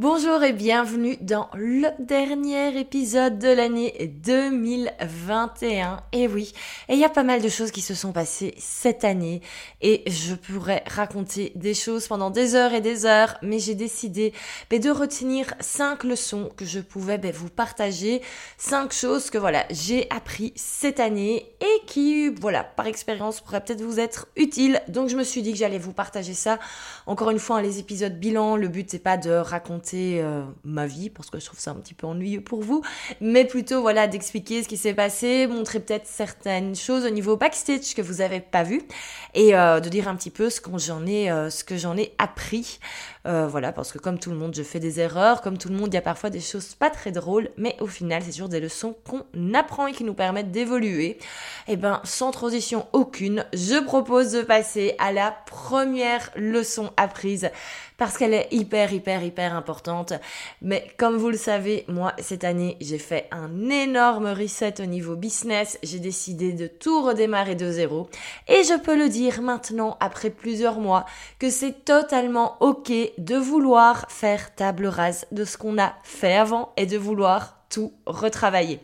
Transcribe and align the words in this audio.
Bonjour 0.00 0.44
et 0.44 0.52
bienvenue 0.52 1.16
dans 1.20 1.48
le 1.54 1.88
dernier 1.98 2.78
épisode 2.78 3.40
de 3.40 3.48
l'année 3.48 4.12
2021. 4.22 6.04
Et 6.12 6.28
oui, 6.28 6.52
et 6.88 6.92
il 6.92 7.00
y 7.00 7.04
a 7.04 7.08
pas 7.08 7.24
mal 7.24 7.42
de 7.42 7.48
choses 7.48 7.72
qui 7.72 7.80
se 7.80 7.96
sont 7.96 8.12
passées 8.12 8.54
cette 8.58 9.02
année 9.02 9.40
et 9.80 10.08
je 10.08 10.36
pourrais 10.36 10.84
raconter 10.86 11.50
des 11.56 11.74
choses 11.74 12.06
pendant 12.06 12.30
des 12.30 12.54
heures 12.54 12.74
et 12.74 12.80
des 12.80 13.06
heures, 13.06 13.38
mais 13.42 13.58
j'ai 13.58 13.74
décidé 13.74 14.32
ben, 14.70 14.78
de 14.78 14.88
retenir 14.88 15.52
cinq 15.58 16.04
leçons 16.04 16.48
que 16.56 16.64
je 16.64 16.78
pouvais 16.78 17.18
ben, 17.18 17.32
vous 17.32 17.50
partager, 17.50 18.22
cinq 18.56 18.92
choses 18.92 19.30
que 19.30 19.38
voilà, 19.38 19.66
j'ai 19.68 20.08
appris 20.10 20.52
cette 20.54 21.00
année 21.00 21.56
et 21.60 21.86
qui, 21.86 22.28
voilà, 22.28 22.62
par 22.62 22.86
expérience 22.86 23.40
pourraient 23.40 23.64
peut-être 23.64 23.82
vous 23.82 23.98
être 23.98 24.28
utiles. 24.36 24.80
Donc 24.86 25.08
je 25.08 25.16
me 25.16 25.24
suis 25.24 25.42
dit 25.42 25.50
que 25.50 25.58
j'allais 25.58 25.76
vous 25.76 25.92
partager 25.92 26.34
ça. 26.34 26.60
Encore 27.06 27.30
une 27.30 27.40
fois, 27.40 27.62
les 27.62 27.80
épisodes 27.80 28.16
bilan, 28.16 28.54
le 28.54 28.68
but 28.68 28.88
c'est 28.88 29.00
pas 29.00 29.16
de 29.16 29.32
raconter 29.32 29.87
euh, 29.94 30.42
ma 30.64 30.86
vie 30.86 31.10
parce 31.10 31.30
que 31.30 31.38
je 31.38 31.46
trouve 31.46 31.58
ça 31.58 31.70
un 31.70 31.76
petit 31.76 31.94
peu 31.94 32.06
ennuyeux 32.06 32.40
pour 32.40 32.62
vous, 32.62 32.82
mais 33.20 33.44
plutôt 33.44 33.80
voilà 33.80 34.06
d'expliquer 34.06 34.62
ce 34.62 34.68
qui 34.68 34.76
s'est 34.76 34.94
passé, 34.94 35.46
montrer 35.46 35.80
peut-être 35.80 36.06
certaines 36.06 36.74
choses 36.74 37.04
au 37.04 37.10
niveau 37.10 37.36
backstage 37.36 37.94
que 37.94 38.02
vous 38.02 38.20
avez 38.20 38.40
pas 38.40 38.62
vu 38.62 38.82
et 39.34 39.54
euh, 39.54 39.80
de 39.80 39.88
dire 39.88 40.08
un 40.08 40.16
petit 40.16 40.30
peu 40.30 40.50
ce 40.50 40.60
que 40.60 40.70
j'en 40.78 41.06
ai, 41.06 41.30
euh, 41.30 41.50
ce 41.50 41.64
que 41.64 41.76
j'en 41.76 41.96
ai 41.96 42.14
appris. 42.18 42.78
voilà, 43.24 43.72
parce 43.72 43.92
que 43.92 43.98
comme 43.98 44.18
tout 44.18 44.30
le 44.30 44.36
monde, 44.36 44.54
je 44.54 44.62
fais 44.62 44.80
des 44.80 45.00
erreurs, 45.00 45.42
comme 45.42 45.58
tout 45.58 45.68
le 45.68 45.74
monde, 45.74 45.92
il 45.92 45.94
y 45.94 45.98
a 45.98 46.02
parfois 46.02 46.30
des 46.30 46.40
choses 46.40 46.74
pas 46.74 46.88
très 46.88 47.12
drôles, 47.12 47.50
mais 47.58 47.76
au 47.80 47.86
final, 47.86 48.22
c'est 48.24 48.30
toujours 48.30 48.48
des 48.48 48.58
leçons 48.58 48.96
qu'on 49.06 49.52
apprend 49.52 49.86
et 49.86 49.92
qui 49.92 50.02
nous 50.02 50.14
permettent 50.14 50.50
d'évoluer. 50.50 51.18
Et 51.68 51.72
eh 51.72 51.76
ben, 51.76 52.00
sans 52.04 52.30
transition 52.30 52.86
aucune, 52.94 53.44
je 53.52 53.84
propose 53.84 54.32
de 54.32 54.40
passer 54.40 54.94
à 54.98 55.12
la 55.12 55.30
première 55.30 56.30
leçon 56.36 56.90
apprise 56.96 57.50
parce 57.98 58.16
qu'elle 58.16 58.32
est 58.32 58.48
hyper, 58.52 58.92
hyper, 58.92 59.22
hyper 59.22 59.54
importante. 59.54 60.14
Mais 60.62 60.86
comme 60.96 61.16
vous 61.16 61.28
le 61.28 61.36
savez, 61.36 61.84
moi, 61.88 62.14
cette 62.18 62.44
année, 62.44 62.76
j'ai 62.80 62.96
fait 62.96 63.28
un 63.32 63.68
énorme 63.68 64.28
reset 64.28 64.80
au 64.80 64.86
niveau 64.86 65.16
business. 65.16 65.78
J'ai 65.82 65.98
décidé 65.98 66.52
de 66.52 66.68
tout 66.68 67.02
redémarrer 67.02 67.56
de 67.56 67.70
zéro. 67.70 68.08
Et 68.46 68.62
je 68.62 68.78
peux 68.78 68.96
le 68.96 69.08
dire 69.08 69.42
maintenant, 69.42 69.96
après 70.00 70.30
plusieurs 70.30 70.78
mois, 70.78 71.04
que 71.40 71.50
c'est 71.50 71.84
totalement 71.84 72.56
OK 72.60 72.92
de 73.18 73.36
vouloir 73.36 74.06
faire 74.08 74.54
table 74.54 74.86
rase 74.86 75.26
de 75.32 75.44
ce 75.44 75.58
qu'on 75.58 75.76
a 75.78 75.94
fait 76.04 76.36
avant 76.36 76.72
et 76.76 76.86
de 76.86 76.96
vouloir 76.96 77.58
tout 77.68 77.92
retravailler. 78.06 78.80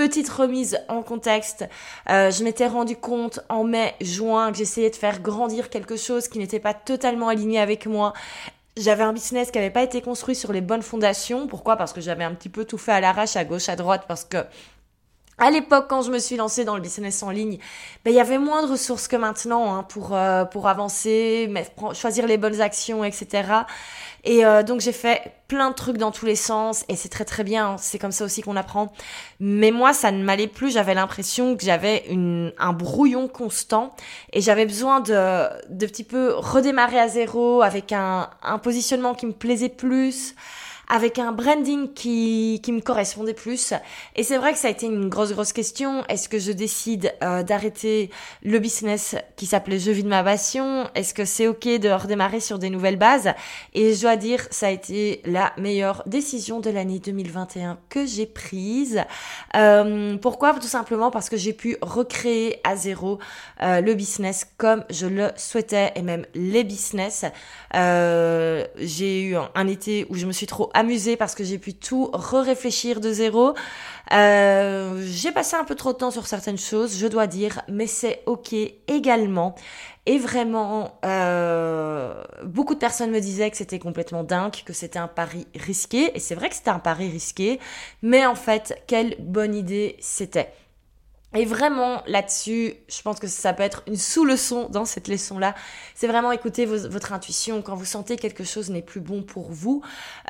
Petite 0.00 0.30
remise 0.30 0.78
en 0.88 1.02
contexte, 1.02 1.68
euh, 2.08 2.30
je 2.30 2.42
m'étais 2.42 2.66
rendu 2.66 2.96
compte 2.96 3.40
en 3.50 3.64
mai, 3.64 3.94
juin 4.00 4.50
que 4.50 4.56
j'essayais 4.56 4.88
de 4.88 4.96
faire 4.96 5.20
grandir 5.20 5.68
quelque 5.68 5.96
chose 5.96 6.26
qui 6.26 6.38
n'était 6.38 6.58
pas 6.58 6.72
totalement 6.72 7.28
aligné 7.28 7.60
avec 7.60 7.84
moi. 7.84 8.14
J'avais 8.78 9.02
un 9.02 9.12
business 9.12 9.50
qui 9.50 9.58
n'avait 9.58 9.68
pas 9.68 9.82
été 9.82 10.00
construit 10.00 10.34
sur 10.34 10.54
les 10.54 10.62
bonnes 10.62 10.80
fondations. 10.80 11.46
Pourquoi? 11.48 11.76
Parce 11.76 11.92
que 11.92 12.00
j'avais 12.00 12.24
un 12.24 12.32
petit 12.32 12.48
peu 12.48 12.64
tout 12.64 12.78
fait 12.78 12.92
à 12.92 13.00
l'arrache, 13.02 13.36
à 13.36 13.44
gauche, 13.44 13.68
à 13.68 13.76
droite, 13.76 14.06
parce 14.08 14.24
que 14.24 14.38
à 15.40 15.50
l'époque, 15.50 15.86
quand 15.88 16.02
je 16.02 16.10
me 16.10 16.18
suis 16.18 16.36
lancée 16.36 16.64
dans 16.64 16.76
le 16.76 16.82
business 16.82 17.22
en 17.22 17.30
ligne, 17.30 17.58
ben, 18.04 18.10
il 18.10 18.14
y 18.14 18.20
avait 18.20 18.38
moins 18.38 18.62
de 18.62 18.70
ressources 18.70 19.08
que 19.08 19.16
maintenant 19.16 19.74
hein, 19.74 19.82
pour, 19.82 20.14
euh, 20.14 20.44
pour 20.44 20.68
avancer, 20.68 21.48
mais, 21.50 21.66
choisir 21.94 22.26
les 22.26 22.36
bonnes 22.36 22.60
actions, 22.60 23.02
etc. 23.04 23.48
Et 24.24 24.44
euh, 24.44 24.62
donc 24.62 24.80
j'ai 24.80 24.92
fait 24.92 25.32
plein 25.48 25.70
de 25.70 25.74
trucs 25.74 25.96
dans 25.96 26.10
tous 26.10 26.26
les 26.26 26.36
sens 26.36 26.84
et 26.88 26.96
c'est 26.96 27.08
très 27.08 27.24
très 27.24 27.42
bien, 27.42 27.70
hein. 27.70 27.76
c'est 27.78 27.98
comme 27.98 28.12
ça 28.12 28.24
aussi 28.24 28.42
qu'on 28.42 28.54
apprend. 28.54 28.92
Mais 29.40 29.70
moi 29.70 29.94
ça 29.94 30.12
ne 30.12 30.22
m'allait 30.22 30.46
plus, 30.46 30.70
j'avais 30.70 30.92
l'impression 30.94 31.56
que 31.56 31.64
j'avais 31.64 32.04
un 32.58 32.72
brouillon 32.74 33.26
constant 33.26 33.94
et 34.34 34.42
j'avais 34.42 34.66
besoin 34.66 35.00
de, 35.00 35.48
de 35.70 35.86
petit 35.86 36.04
peu 36.04 36.34
redémarrer 36.34 37.00
à 37.00 37.08
zéro 37.08 37.62
avec 37.62 37.92
un, 37.92 38.28
un 38.42 38.58
positionnement 38.58 39.14
qui 39.14 39.24
me 39.24 39.32
plaisait 39.32 39.70
plus 39.70 40.34
avec 40.90 41.20
un 41.20 41.30
branding 41.30 41.92
qui, 41.92 42.60
qui 42.62 42.72
me 42.72 42.80
correspondait 42.80 43.32
plus. 43.32 43.72
Et 44.16 44.24
c'est 44.24 44.36
vrai 44.36 44.52
que 44.52 44.58
ça 44.58 44.68
a 44.68 44.70
été 44.72 44.86
une 44.86 45.08
grosse, 45.08 45.32
grosse 45.32 45.52
question. 45.52 46.04
Est-ce 46.08 46.28
que 46.28 46.38
je 46.38 46.50
décide 46.50 47.14
euh, 47.22 47.44
d'arrêter 47.44 48.10
le 48.42 48.58
business 48.58 49.14
qui 49.36 49.46
s'appelait 49.46 49.78
Je 49.78 49.92
vis 49.92 50.02
de 50.02 50.08
ma 50.08 50.24
passion? 50.24 50.90
Est-ce 50.96 51.14
que 51.14 51.24
c'est 51.24 51.46
OK 51.46 51.64
de 51.64 51.88
redémarrer 51.88 52.40
sur 52.40 52.58
des 52.58 52.70
nouvelles 52.70 52.96
bases? 52.96 53.32
Et 53.72 53.94
je 53.94 54.00
dois 54.00 54.16
dire, 54.16 54.46
ça 54.50 54.66
a 54.66 54.70
été 54.70 55.22
la 55.24 55.52
meilleure 55.56 56.02
décision 56.06 56.58
de 56.58 56.70
l'année 56.70 56.98
2021 56.98 57.78
que 57.88 58.04
j'ai 58.04 58.26
prise. 58.26 59.02
Euh, 59.54 60.16
pourquoi? 60.16 60.54
Tout 60.54 60.62
simplement 60.62 61.12
parce 61.12 61.30
que 61.30 61.36
j'ai 61.36 61.52
pu 61.52 61.76
recréer 61.82 62.58
à 62.64 62.74
zéro 62.74 63.20
euh, 63.62 63.80
le 63.80 63.94
business 63.94 64.46
comme 64.56 64.84
je 64.90 65.06
le 65.06 65.30
souhaitais 65.36 65.92
et 65.94 66.02
même 66.02 66.26
les 66.34 66.64
business. 66.64 67.24
Euh, 67.76 68.66
j'ai 68.76 69.22
eu 69.22 69.36
un, 69.36 69.50
un 69.54 69.68
été 69.68 70.06
où 70.10 70.16
je 70.16 70.26
me 70.26 70.32
suis 70.32 70.46
trop 70.46 70.70
amusée 70.80 71.16
parce 71.16 71.34
que 71.34 71.44
j'ai 71.44 71.58
pu 71.58 71.74
tout 71.74 72.10
re-réfléchir 72.12 73.00
de 73.00 73.12
zéro. 73.12 73.54
Euh, 74.12 75.00
j'ai 75.06 75.30
passé 75.30 75.56
un 75.56 75.64
peu 75.64 75.74
trop 75.74 75.92
de 75.92 75.98
temps 75.98 76.10
sur 76.10 76.26
certaines 76.26 76.58
choses, 76.58 76.98
je 76.98 77.06
dois 77.06 77.26
dire, 77.26 77.62
mais 77.68 77.86
c'est 77.86 78.22
ok 78.26 78.54
également. 78.88 79.54
Et 80.06 80.18
vraiment, 80.18 80.98
euh, 81.04 82.24
beaucoup 82.44 82.74
de 82.74 82.80
personnes 82.80 83.10
me 83.10 83.20
disaient 83.20 83.50
que 83.50 83.56
c'était 83.56 83.78
complètement 83.78 84.24
dingue, 84.24 84.52
que 84.64 84.72
c'était 84.72 84.98
un 84.98 85.08
pari 85.08 85.46
risqué. 85.54 86.10
Et 86.16 86.20
c'est 86.20 86.34
vrai 86.34 86.48
que 86.48 86.56
c'était 86.56 86.70
un 86.70 86.78
pari 86.78 87.08
risqué, 87.08 87.60
mais 88.02 88.26
en 88.26 88.34
fait, 88.34 88.82
quelle 88.86 89.14
bonne 89.20 89.54
idée 89.54 89.96
c'était. 90.00 90.52
Et 91.32 91.44
vraiment 91.44 92.02
là-dessus, 92.08 92.74
je 92.88 93.02
pense 93.02 93.20
que 93.20 93.28
ça 93.28 93.52
peut 93.52 93.62
être 93.62 93.84
une 93.86 93.96
sous-leçon 93.96 94.68
dans 94.68 94.84
cette 94.84 95.06
leçon-là. 95.06 95.54
C'est 95.94 96.08
vraiment 96.08 96.32
écouter 96.32 96.66
votre 96.66 97.12
intuition 97.12 97.62
quand 97.62 97.76
vous 97.76 97.84
sentez 97.84 98.16
que 98.16 98.22
quelque 98.22 98.42
chose 98.42 98.68
n'est 98.70 98.82
plus 98.82 99.00
bon 99.00 99.22
pour 99.22 99.52
vous. 99.52 99.80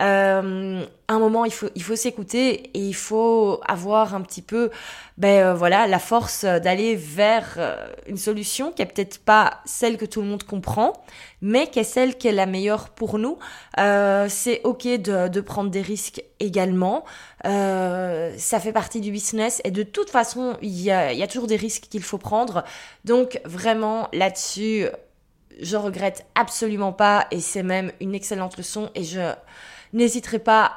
Euh, 0.03 0.85
un 1.09 1.19
moment, 1.19 1.47
il 1.47 1.53
faut, 1.53 1.69
il 1.75 1.83
faut 1.83 1.97
s'écouter 1.97 2.71
et 2.77 2.81
il 2.81 2.95
faut 2.95 3.61
avoir 3.67 4.15
un 4.15 4.21
petit 4.21 4.43
peu, 4.43 4.71
ben 5.17 5.43
euh, 5.43 5.55
voilà, 5.55 5.87
la 5.87 5.99
force 5.99 6.45
d'aller 6.45 6.97
vers 6.97 7.55
euh, 7.57 7.89
une 8.07 8.19
solution 8.19 8.71
qui 8.71 8.83
est 8.83 8.87
peut-être 8.87 9.25
pas 9.25 9.61
celle 9.65 9.97
que 9.97 10.05
tout 10.05 10.21
le 10.21 10.29
monde 10.29 10.43
comprend, 10.43 10.93
mais 11.43 11.69
qui 11.69 11.79
est 11.79 11.85
celle 11.85 12.17
qui 12.17 12.29
est 12.29 12.33
la 12.33 12.47
meilleure 12.47 12.91
pour 12.91 13.19
nous. 13.19 13.39
Euh, 13.79 14.27
c'est 14.29 14.61
ok 14.65 14.87
de, 14.87 15.29
de 15.29 15.41
prendre 15.41 15.71
des 15.71 15.83
risques 15.83 16.23
également. 16.39 17.05
Euh, 17.47 18.35
ça 18.39 18.61
fait 18.61 18.73
partie 18.73 19.01
du 19.01 19.11
business 19.11 19.61
et 19.65 19.71
de 19.71 19.83
toute 19.83 20.11
façon, 20.11 20.57
il 20.63 20.81
y 20.81 20.91
a, 20.91 21.13
y 21.13 21.23
a 21.23 21.27
toujours 21.27 21.47
des 21.47 21.57
risques 21.57 21.85
qu'il 21.91 22.03
faut 22.03 22.19
prendre. 22.19 22.65
Donc 23.05 23.41
vraiment 23.45 24.09
là-dessus, 24.13 24.87
je 25.61 25.77
regrette 25.77 26.27
absolument 26.35 26.93
pas 26.93 27.27
et 27.31 27.41
c'est 27.41 27.63
même 27.63 27.93
une 28.01 28.15
excellente 28.15 28.57
leçon 28.57 28.91
et 28.95 29.05
je 29.05 29.33
n'hésiterai 29.93 30.39
pas 30.39 30.73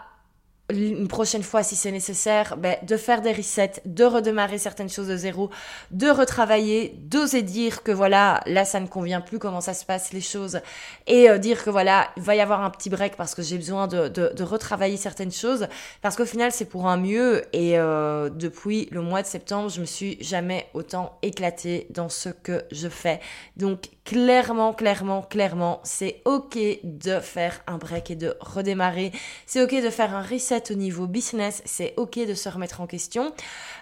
une 0.70 1.10
prochaine 1.10 1.44
fois 1.44 1.62
si 1.62 1.76
c'est 1.76 1.92
nécessaire, 1.92 2.56
ben, 2.58 2.78
de 2.84 2.96
faire 2.96 3.22
des 3.22 3.34
resets, 3.34 3.82
de 3.86 4.06
redémarrer 4.06 4.58
certaines 4.58 4.90
choses 4.90 5.08
de 5.08 5.18
zéro, 5.18 5.50
de 5.92 6.08
retravailler, 6.08 6.96
d'oser 7.00 7.42
dire 7.42 7.84
que 7.84 7.92
voilà, 7.92 8.42
là 8.46 8.64
ça 8.64 8.80
ne 8.80 8.88
convient 8.88 9.20
plus 9.20 9.40
comment 9.40 9.60
ça 9.60 9.74
se 9.74 9.84
passe 9.84 10.14
les 10.14 10.22
choses 10.22 10.62
et 11.06 11.30
euh, 11.30 11.38
dire 11.38 11.64
que 11.64 11.70
voilà, 11.70 12.10
il 12.16 12.24
va 12.24 12.36
y 12.36 12.40
avoir 12.40 12.64
un 12.64 12.70
petit 12.70 12.90
break 12.90 13.18
parce 13.18 13.36
que 13.36 13.42
j'ai 13.42 13.58
besoin 13.58 13.88
de, 13.88 14.44
retravailler 14.44 14.98
certaines 14.98 15.32
choses 15.32 15.68
parce 16.02 16.16
qu'au 16.16 16.26
final 16.26 16.52
c'est 16.52 16.66
pour 16.66 16.88
un 16.88 16.98
mieux 16.98 17.44
et 17.54 17.78
euh, 17.78 18.30
depuis 18.30 18.88
le 18.92 19.02
mois 19.02 19.22
de 19.22 19.28
septembre 19.28 19.70
je 19.70 19.82
me 19.82 19.86
suis 19.86 20.18
jamais 20.22 20.68
autant 20.74 21.18
éclatée 21.22 21.88
dans 21.90 22.10
ce 22.10 22.30
que 22.30 22.64
je 22.72 22.88
fais. 22.88 23.20
Donc 23.58 23.90
clairement, 24.06 24.74
clairement, 24.74 25.22
clairement, 25.22 25.80
c'est 25.84 26.22
ok 26.26 26.58
de 26.84 27.20
faire 27.20 27.62
un 27.68 27.78
break 27.78 28.12
et 28.12 28.16
de 28.16 28.36
redémarrer. 28.40 29.12
C'est 29.46 29.62
ok 29.62 29.82
de 29.84 29.90
faire 29.90 30.16
un 30.16 30.22
reset 30.22 30.72
au 30.72 30.76
niveau 30.76 31.08
business. 31.08 31.62
C'est 31.66 31.94
ok 31.98 32.20
de 32.28 32.34
se 32.34 32.50
remettre 32.50 32.82
en 32.82 32.88
question. 32.88 33.34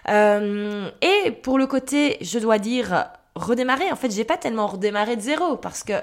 Euh, 0.08 0.90
et 1.00 1.30
pour 1.30 1.58
le 1.58 1.66
côté, 1.66 2.18
je 2.20 2.38
dois 2.38 2.58
dire, 2.58 3.06
redémarrer, 3.34 3.90
en 3.90 3.96
fait, 3.96 4.10
j'ai 4.10 4.24
pas 4.24 4.36
tellement 4.36 4.66
redémarré 4.66 5.16
de 5.16 5.22
zéro 5.22 5.56
parce 5.56 5.82
que 5.82 5.94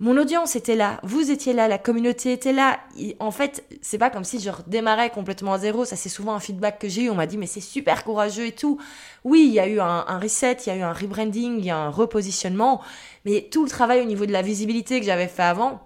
mon 0.00 0.16
audience 0.16 0.56
était 0.56 0.76
là, 0.76 0.98
vous 1.02 1.30
étiez 1.30 1.52
là, 1.52 1.68
la 1.68 1.76
communauté 1.76 2.32
était 2.32 2.54
là. 2.54 2.80
en 3.18 3.30
fait, 3.30 3.64
c'est 3.82 3.98
pas 3.98 4.08
comme 4.08 4.24
si 4.24 4.40
je 4.40 4.48
redémarrais 4.48 5.10
complètement 5.10 5.52
à 5.52 5.58
zéro. 5.58 5.84
Ça, 5.84 5.94
c'est 5.94 6.08
souvent 6.08 6.34
un 6.34 6.40
feedback 6.40 6.78
que 6.78 6.88
j'ai 6.88 7.02
eu. 7.02 7.10
On 7.10 7.14
m'a 7.14 7.26
dit, 7.26 7.36
mais 7.36 7.46
c'est 7.46 7.60
super 7.60 8.02
courageux 8.02 8.46
et 8.46 8.52
tout. 8.52 8.80
Oui, 9.24 9.44
il 9.46 9.52
y 9.52 9.60
a 9.60 9.68
eu 9.68 9.78
un, 9.78 10.04
un 10.08 10.18
reset, 10.18 10.56
il 10.64 10.68
y 10.68 10.72
a 10.72 10.76
eu 10.76 10.80
un 10.80 10.94
rebranding, 10.94 11.58
il 11.58 11.66
y 11.66 11.70
a 11.70 11.76
un 11.76 11.90
repositionnement. 11.90 12.80
Mais 13.26 13.48
tout 13.50 13.62
le 13.62 13.68
travail 13.68 14.00
au 14.00 14.06
niveau 14.06 14.24
de 14.24 14.32
la 14.32 14.40
visibilité 14.40 15.00
que 15.00 15.06
j'avais 15.06 15.28
fait 15.28 15.42
avant, 15.42 15.82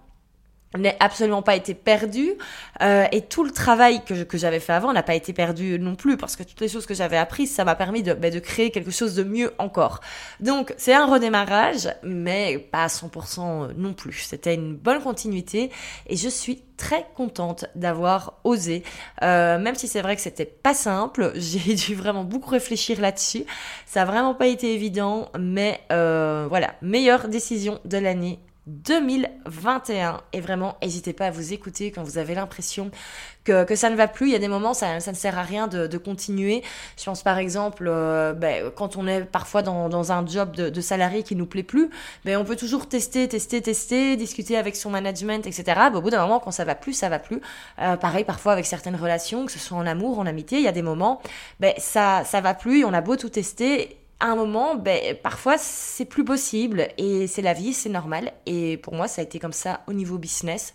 n'est 0.78 0.96
absolument 1.00 1.42
pas 1.42 1.54
été 1.54 1.74
perdu 1.74 2.32
euh, 2.82 3.06
et 3.12 3.22
tout 3.22 3.44
le 3.44 3.50
travail 3.50 4.04
que, 4.04 4.24
que 4.24 4.38
j'avais 4.38 4.60
fait 4.60 4.72
avant 4.72 4.92
n'a 4.92 5.02
pas 5.02 5.14
été 5.14 5.32
perdu 5.32 5.78
non 5.78 5.94
plus 5.94 6.16
parce 6.16 6.36
que 6.36 6.42
toutes 6.42 6.60
les 6.60 6.68
choses 6.68 6.86
que 6.86 6.94
j'avais 6.94 7.16
apprises 7.16 7.52
ça 7.52 7.64
m'a 7.64 7.74
permis 7.74 8.02
de, 8.02 8.12
bah, 8.14 8.30
de 8.30 8.38
créer 8.38 8.70
quelque 8.70 8.90
chose 8.90 9.14
de 9.14 9.22
mieux 9.22 9.52
encore. 9.58 10.00
Donc 10.40 10.74
c'est 10.76 10.94
un 10.94 11.06
redémarrage 11.06 11.88
mais 12.02 12.58
pas 12.58 12.84
à 12.84 12.86
100% 12.88 13.74
non 13.76 13.94
plus. 13.94 14.24
C'était 14.28 14.54
une 14.54 14.74
bonne 14.74 15.00
continuité 15.00 15.70
et 16.08 16.16
je 16.16 16.28
suis 16.28 16.62
très 16.76 17.06
contente 17.14 17.66
d'avoir 17.76 18.40
osé. 18.42 18.82
Euh, 19.22 19.58
même 19.58 19.76
si 19.76 19.86
c'est 19.86 20.02
vrai 20.02 20.16
que 20.16 20.22
c'était 20.22 20.44
pas 20.44 20.74
simple 20.74 21.32
j'ai 21.36 21.74
dû 21.74 21.94
vraiment 21.94 22.24
beaucoup 22.24 22.50
réfléchir 22.50 23.00
là-dessus. 23.00 23.44
Ça 23.86 24.02
a 24.02 24.04
vraiment 24.04 24.34
pas 24.34 24.48
été 24.48 24.74
évident 24.74 25.30
mais 25.38 25.80
euh, 25.92 26.46
voilà 26.48 26.74
meilleure 26.82 27.28
décision 27.28 27.80
de 27.84 27.98
l'année 27.98 28.40
2021. 28.66 30.22
Et 30.32 30.40
vraiment, 30.40 30.76
n'hésitez 30.82 31.12
pas 31.12 31.26
à 31.26 31.30
vous 31.30 31.52
écouter 31.52 31.90
quand 31.90 32.02
vous 32.02 32.18
avez 32.18 32.34
l'impression 32.34 32.90
que, 33.44 33.64
que, 33.64 33.76
ça 33.76 33.90
ne 33.90 33.96
va 33.96 34.08
plus. 34.08 34.28
Il 34.28 34.32
y 34.32 34.36
a 34.36 34.38
des 34.38 34.48
moments, 34.48 34.72
ça, 34.72 35.00
ça 35.00 35.12
ne 35.12 35.16
sert 35.16 35.38
à 35.38 35.42
rien 35.42 35.68
de, 35.68 35.86
de 35.86 35.98
continuer. 35.98 36.62
Je 36.98 37.04
pense 37.04 37.22
par 37.22 37.38
exemple, 37.38 37.86
euh, 37.86 38.32
ben, 38.32 38.70
quand 38.74 38.96
on 38.96 39.06
est 39.06 39.24
parfois 39.24 39.62
dans, 39.62 39.88
dans 39.88 40.12
un 40.12 40.26
job 40.26 40.56
de, 40.56 40.70
de, 40.70 40.80
salarié 40.80 41.22
qui 41.22 41.36
nous 41.36 41.46
plaît 41.46 41.62
plus, 41.62 41.90
ben, 42.24 42.38
on 42.38 42.44
peut 42.44 42.56
toujours 42.56 42.88
tester, 42.88 43.28
tester, 43.28 43.60
tester, 43.60 44.16
discuter 44.16 44.56
avec 44.56 44.76
son 44.76 44.90
management, 44.90 45.46
etc. 45.46 45.64
Ben, 45.66 45.96
au 45.96 46.00
bout 46.00 46.10
d'un 46.10 46.22
moment, 46.22 46.40
quand 46.40 46.50
ça 46.50 46.64
va 46.64 46.74
plus, 46.74 46.94
ça 46.94 47.08
va 47.08 47.18
plus. 47.18 47.40
Euh, 47.80 47.96
pareil, 47.96 48.24
parfois 48.24 48.52
avec 48.52 48.64
certaines 48.64 48.96
relations, 48.96 49.44
que 49.44 49.52
ce 49.52 49.58
soit 49.58 49.76
en 49.76 49.86
amour, 49.86 50.18
en 50.18 50.26
amitié, 50.26 50.58
il 50.58 50.64
y 50.64 50.68
a 50.68 50.72
des 50.72 50.82
moments, 50.82 51.20
ben, 51.60 51.74
ça, 51.78 52.24
ça 52.24 52.40
va 52.40 52.54
plus, 52.54 52.84
on 52.84 52.94
a 52.94 53.02
beau 53.02 53.16
tout 53.16 53.28
tester 53.28 53.98
moment, 54.34 54.74
ben, 54.74 55.16
parfois 55.22 55.58
c'est 55.58 56.06
plus 56.06 56.24
possible 56.24 56.88
et 56.98 57.26
c'est 57.26 57.42
la 57.42 57.52
vie, 57.52 57.74
c'est 57.74 57.90
normal. 57.90 58.32
Et 58.46 58.78
pour 58.78 58.94
moi, 58.94 59.06
ça 59.08 59.20
a 59.20 59.24
été 59.24 59.38
comme 59.38 59.52
ça 59.52 59.80
au 59.86 59.92
niveau 59.92 60.18
business. 60.18 60.74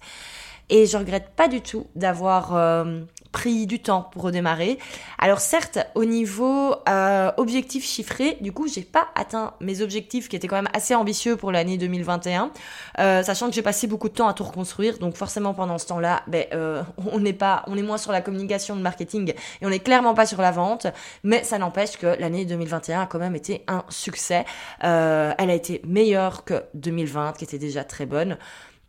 Et 0.70 0.86
je 0.86 0.98
regrette 0.98 1.30
pas 1.36 1.48
du 1.48 1.62
tout 1.62 1.88
d'avoir 1.96 2.56
euh, 2.56 3.02
pris 3.32 3.68
du 3.68 3.80
temps 3.80 4.10
pour 4.12 4.24
redémarrer. 4.24 4.80
Alors 5.18 5.40
certes, 5.40 5.80
au 5.96 6.06
niveau 6.06 6.76
euh, 6.88 7.32
objectif 7.38 7.86
chiffré, 7.86 8.38
du 8.42 8.52
coup, 8.52 8.68
j'ai 8.68 8.82
pas 8.82 9.10
atteint 9.16 9.54
mes 9.60 9.82
objectifs 9.82 10.30
qui 10.30 10.36
étaient 10.36 10.48
quand 10.48 10.56
même 10.56 10.70
assez 10.74 10.96
ambitieux 10.96 11.36
pour 11.36 11.52
l'année 11.52 11.78
2021, 11.78 12.52
euh, 13.00 13.24
sachant 13.24 13.48
que 13.48 13.54
j'ai 13.54 13.62
passé 13.62 13.88
beaucoup 13.88 14.10
de 14.10 14.14
temps 14.14 14.28
à 14.28 14.34
tout 14.34 14.44
reconstruire. 14.44 14.98
Donc 14.98 15.16
forcément, 15.16 15.54
pendant 15.54 15.78
ce 15.78 15.88
temps-là, 15.88 16.24
ben, 16.28 16.46
euh, 16.54 16.84
on 17.12 17.20
n'est 17.20 17.34
pas, 17.34 17.64
on 17.68 17.78
est 17.78 17.84
moins 17.84 17.98
sur 17.98 18.12
la 18.12 18.22
communication 18.22 18.76
de 18.76 18.82
marketing 18.82 19.34
et 19.62 19.66
on 19.66 19.70
n'est 19.70 19.80
clairement 19.80 20.14
pas 20.14 20.26
sur 20.26 20.42
la 20.42 20.52
vente. 20.52 20.88
Mais 21.24 21.44
ça 21.44 21.58
n'empêche 21.58 21.98
que 21.98 22.08
l'année 22.20 22.46
2021 22.46 23.02
a 23.02 23.06
quand 23.06 23.20
même 23.20 23.36
été 23.36 23.64
un 23.68 23.84
succès. 23.90 24.46
Elle 24.82 25.50
a 25.50 25.54
été 25.54 25.82
meilleure 25.86 26.44
que 26.44 26.64
2020, 26.74 27.34
qui 27.38 27.44
était 27.44 27.60
déjà 27.60 27.84
très 27.84 28.06
bonne. 28.06 28.38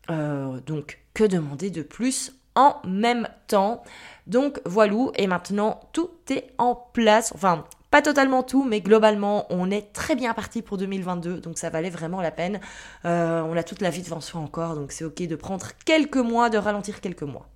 Donc 0.09 0.99
que 1.15 1.25
demander 1.25 1.71
de 1.71 1.83
plus 1.83 2.33
en 2.55 2.77
même 2.87 3.29
temps 3.47 3.83
Donc 4.27 4.61
voilà, 4.65 4.95
et 5.17 5.27
maintenant 5.27 5.81
tout 5.93 6.11
est 6.29 6.53
en 6.59 6.75
place. 6.75 7.33
Enfin, 7.35 7.65
pas 7.91 8.03
totalement 8.03 8.43
tout, 8.45 8.65
mais 8.65 8.81
globalement, 8.81 9.47
on 9.51 9.71
est 9.71 9.93
très 9.93 10.15
bien 10.15 10.33
parti 10.33 10.63
pour 10.63 10.79
2022, 10.79 11.41
donc 11.41 11.59
ça 11.59 11.71
valait 11.71 11.91
vraiment 11.91 12.21
la 12.21 12.31
peine. 12.31 12.61
Euh, 13.05 13.43
on 13.43 13.57
a 13.57 13.63
toute 13.65 13.81
la 13.81 13.91
vie 13.91 14.03
devant 14.03 14.21
soi 14.21 14.41
encore, 14.41 14.77
donc 14.77 14.93
c'est 14.93 15.05
ok 15.05 15.23
de 15.27 15.37
prendre 15.37 15.67
quelques 15.85 16.17
mois, 16.17 16.51
de 16.51 16.59
ralentir 16.59 17.01
quelques 17.01 17.25
mois. 17.25 17.49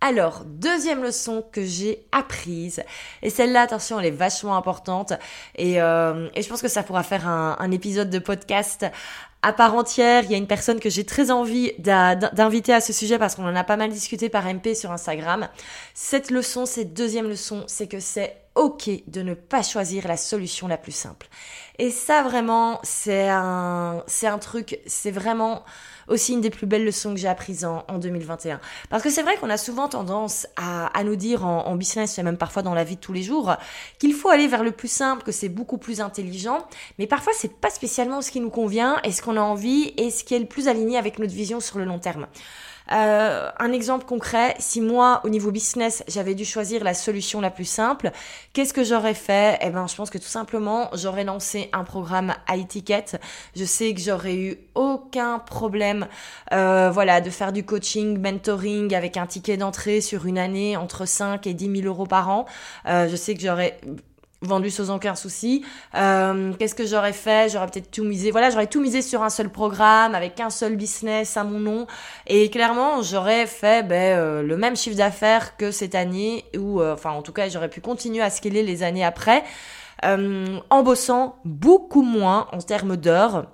Alors, 0.00 0.44
deuxième 0.44 1.02
leçon 1.02 1.44
que 1.50 1.64
j'ai 1.64 2.06
apprise, 2.12 2.84
et 3.22 3.30
celle-là, 3.30 3.62
attention, 3.62 3.98
elle 3.98 4.06
est 4.06 4.10
vachement 4.12 4.56
importante, 4.56 5.12
et, 5.56 5.80
euh, 5.82 6.28
je 6.36 6.48
pense 6.48 6.62
que 6.62 6.68
ça 6.68 6.84
pourra 6.84 7.02
faire 7.02 7.26
un 7.26 7.70
épisode 7.72 8.08
de 8.08 8.20
podcast 8.20 8.86
à 9.42 9.52
part 9.52 9.74
entière. 9.74 10.24
Il 10.24 10.30
y 10.30 10.34
a 10.34 10.38
une 10.38 10.46
personne 10.46 10.80
que 10.80 10.90
j'ai 10.90 11.04
très 11.04 11.30
envie 11.30 11.72
d'inviter 11.78 12.72
à 12.72 12.80
ce 12.80 12.92
sujet 12.92 13.18
parce 13.18 13.34
qu'on 13.34 13.46
en 13.46 13.56
a 13.56 13.64
pas 13.64 13.76
mal 13.76 13.90
discuté 13.90 14.28
par 14.28 14.44
MP 14.46 14.74
sur 14.74 14.92
Instagram. 14.92 15.48
Cette 15.94 16.30
leçon, 16.30 16.66
cette 16.66 16.92
deuxième 16.94 17.28
leçon, 17.28 17.64
c'est 17.66 17.88
que 17.88 18.00
c'est 18.00 18.36
ok 18.54 18.90
de 19.06 19.22
ne 19.22 19.34
pas 19.34 19.62
choisir 19.62 20.08
la 20.08 20.16
solution 20.16 20.66
la 20.66 20.76
plus 20.76 20.92
simple. 20.92 21.28
Et 21.78 21.90
ça 21.90 22.22
vraiment, 22.22 22.80
c'est 22.82 23.28
un, 23.28 24.02
c'est 24.06 24.26
un 24.26 24.38
truc, 24.38 24.80
c'est 24.86 25.12
vraiment 25.12 25.62
aussi 26.08 26.32
une 26.32 26.40
des 26.40 26.50
plus 26.50 26.66
belles 26.66 26.84
leçons 26.84 27.14
que 27.14 27.20
j'ai 27.20 27.28
apprises 27.28 27.64
en, 27.64 27.84
en 27.88 27.98
2021. 27.98 28.60
Parce 28.90 29.02
que 29.02 29.10
c'est 29.10 29.22
vrai 29.22 29.36
qu'on 29.36 29.50
a 29.50 29.56
souvent 29.56 29.88
tendance 29.88 30.46
à, 30.56 30.86
à 30.98 31.04
nous 31.04 31.16
dire 31.16 31.44
en, 31.44 31.66
en, 31.66 31.76
business 31.76 32.18
et 32.18 32.22
même 32.22 32.36
parfois 32.36 32.62
dans 32.62 32.74
la 32.74 32.84
vie 32.84 32.96
de 32.96 33.00
tous 33.00 33.12
les 33.12 33.22
jours 33.22 33.54
qu'il 33.98 34.14
faut 34.14 34.28
aller 34.28 34.48
vers 34.48 34.64
le 34.64 34.72
plus 34.72 34.88
simple, 34.88 35.22
que 35.22 35.32
c'est 35.32 35.48
beaucoup 35.48 35.78
plus 35.78 36.00
intelligent, 36.00 36.66
mais 36.98 37.06
parfois 37.06 37.32
c'est 37.36 37.52
pas 37.52 37.70
spécialement 37.70 38.22
ce 38.22 38.30
qui 38.30 38.40
nous 38.40 38.50
convient 38.50 38.98
et 39.04 39.12
ce 39.12 39.22
qu'on 39.22 39.36
a 39.36 39.40
envie 39.40 39.92
et 39.96 40.10
ce 40.10 40.24
qui 40.24 40.34
est 40.34 40.38
le 40.38 40.46
plus 40.46 40.68
aligné 40.68 40.98
avec 40.98 41.18
notre 41.18 41.34
vision 41.34 41.60
sur 41.60 41.78
le 41.78 41.84
long 41.84 41.98
terme. 41.98 42.26
Euh, 42.92 43.50
un 43.58 43.72
exemple 43.72 44.04
concret, 44.06 44.54
si 44.58 44.80
moi, 44.80 45.20
au 45.24 45.28
niveau 45.28 45.50
business, 45.50 46.02
j'avais 46.08 46.34
dû 46.34 46.44
choisir 46.44 46.84
la 46.84 46.94
solution 46.94 47.40
la 47.40 47.50
plus 47.50 47.64
simple, 47.64 48.10
qu'est-ce 48.52 48.72
que 48.72 48.84
j'aurais 48.84 49.14
fait? 49.14 49.58
Eh 49.60 49.70
ben, 49.70 49.86
je 49.86 49.94
pense 49.94 50.10
que 50.10 50.18
tout 50.18 50.24
simplement, 50.24 50.88
j'aurais 50.94 51.24
lancé 51.24 51.68
un 51.72 51.84
programme 51.84 52.34
à 52.46 52.56
étiquette. 52.56 53.20
Je 53.54 53.64
sais 53.64 53.94
que 53.94 54.00
j'aurais 54.00 54.36
eu 54.36 54.58
aucun 54.74 55.38
problème, 55.38 56.06
euh, 56.52 56.90
voilà, 56.90 57.20
de 57.20 57.30
faire 57.30 57.52
du 57.52 57.64
coaching, 57.64 58.18
mentoring 58.18 58.94
avec 58.94 59.16
un 59.16 59.26
ticket 59.26 59.56
d'entrée 59.56 60.00
sur 60.00 60.26
une 60.26 60.38
année 60.38 60.76
entre 60.76 61.06
5 61.06 61.46
et 61.46 61.54
10 61.54 61.82
000 61.82 61.86
euros 61.86 62.06
par 62.06 62.28
an. 62.30 62.46
Euh, 62.86 63.08
je 63.08 63.16
sais 63.16 63.34
que 63.34 63.40
j'aurais 63.40 63.78
vendu 64.42 64.70
sans 64.70 64.94
aucun 64.94 65.14
souci. 65.14 65.64
Euh, 65.94 66.52
Qu'est-ce 66.58 66.74
que 66.74 66.86
j'aurais 66.86 67.12
fait? 67.12 67.50
J'aurais 67.50 67.66
peut-être 67.66 67.90
tout 67.90 68.04
misé. 68.04 68.30
Voilà, 68.30 68.50
j'aurais 68.50 68.66
tout 68.66 68.80
misé 68.80 69.02
sur 69.02 69.22
un 69.22 69.30
seul 69.30 69.50
programme 69.50 70.14
avec 70.14 70.40
un 70.40 70.50
seul 70.50 70.76
business 70.76 71.36
à 71.36 71.44
mon 71.44 71.58
nom. 71.58 71.86
Et 72.26 72.50
clairement, 72.50 73.02
j'aurais 73.02 73.46
fait 73.46 73.86
ben, 73.86 74.16
euh, 74.16 74.42
le 74.42 74.56
même 74.56 74.76
chiffre 74.76 74.96
d'affaires 74.96 75.56
que 75.56 75.70
cette 75.70 75.94
année, 75.94 76.44
ou 76.56 76.80
euh, 76.80 76.96
en 77.04 77.22
tout 77.22 77.32
cas, 77.32 77.48
j'aurais 77.48 77.70
pu 77.70 77.80
continuer 77.80 78.22
à 78.22 78.30
scaler 78.30 78.62
les 78.62 78.82
années 78.82 79.04
après, 79.04 79.44
euh, 80.04 80.58
en 80.70 80.82
bossant 80.82 81.36
beaucoup 81.44 82.02
moins 82.02 82.46
en 82.52 82.58
termes 82.58 82.96
d'heures 82.96 83.46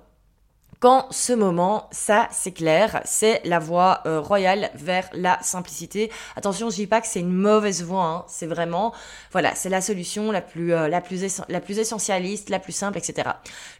qu'en 0.79 1.07
ce 1.11 1.33
moment, 1.33 1.87
ça 1.91 2.27
c'est 2.31 2.51
clair, 2.51 3.01
c'est 3.05 3.41
la 3.45 3.59
voie 3.59 4.01
euh, 4.05 4.19
royale 4.19 4.69
vers 4.75 5.09
la 5.13 5.37
simplicité. 5.41 6.11
Attention, 6.35 6.69
je 6.69 6.75
dis 6.75 6.87
pas 6.87 7.01
que 7.01 7.07
c'est 7.07 7.19
une 7.19 7.33
mauvaise 7.33 7.83
voie, 7.83 8.03
hein. 8.03 8.25
c'est 8.27 8.45
vraiment, 8.45 8.93
voilà, 9.31 9.55
c'est 9.55 9.69
la 9.69 9.81
solution 9.81 10.31
la 10.31 10.41
plus, 10.41 10.73
euh, 10.73 10.87
la 10.87 11.01
plus, 11.01 11.41
la 11.49 11.61
plus 11.61 11.79
essentialiste, 11.79 12.49
la 12.49 12.59
plus 12.59 12.73
simple, 12.73 12.97
etc. 12.97 13.29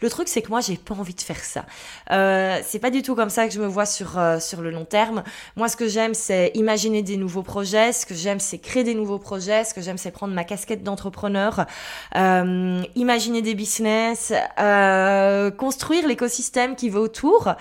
Le 0.02 0.10
truc 0.10 0.28
c'est 0.28 0.42
que 0.42 0.50
moi 0.50 0.62
j'ai 0.62 0.78
pas 0.78 0.96
envie 0.96 1.14
de 1.14 1.22
faire 1.22 1.44
ça. 1.44 1.66
Euh, 2.12 2.60
c'est 2.66 2.80
pas 2.80 2.92
du 2.92 3.02
tout 3.02 3.16
comme 3.16 3.30
ça 3.30 3.48
que 3.48 3.54
je 3.54 3.60
me 3.60 3.68
vois 3.68 3.86
sur 3.86 4.18
euh, 4.18 4.40
sur 4.40 4.62
le 4.62 4.72
long 4.72 4.86
terme. 4.86 5.24
Moi, 5.56 5.68
ce 5.68 5.76
que 5.78 5.88
j'aime, 5.88 6.14
c'est 6.14 6.52
imaginer 6.56 7.02
des 7.02 7.18
nouveaux 7.18 7.44
projets. 7.44 7.92
Ce 7.94 8.06
que 8.06 8.14
j'aime, 8.14 8.40
c'est 8.40 8.60
créer 8.60 8.84
des 8.84 8.96
nouveaux 8.96 9.20
projets. 9.20 9.64
Ce 9.64 9.74
que 9.74 9.82
j'aime, 9.82 9.98
c'est 9.98 10.12
prendre 10.12 10.34
ma 10.34 10.44
casquette 10.44 10.84
d'entrepreneur, 10.84 11.66
imaginer 12.14 13.42
des 13.42 13.56
business, 13.56 14.34
construire 15.58 16.08
l'écosystème 16.08 16.76
qui 16.76 16.90
autour. 17.00 17.54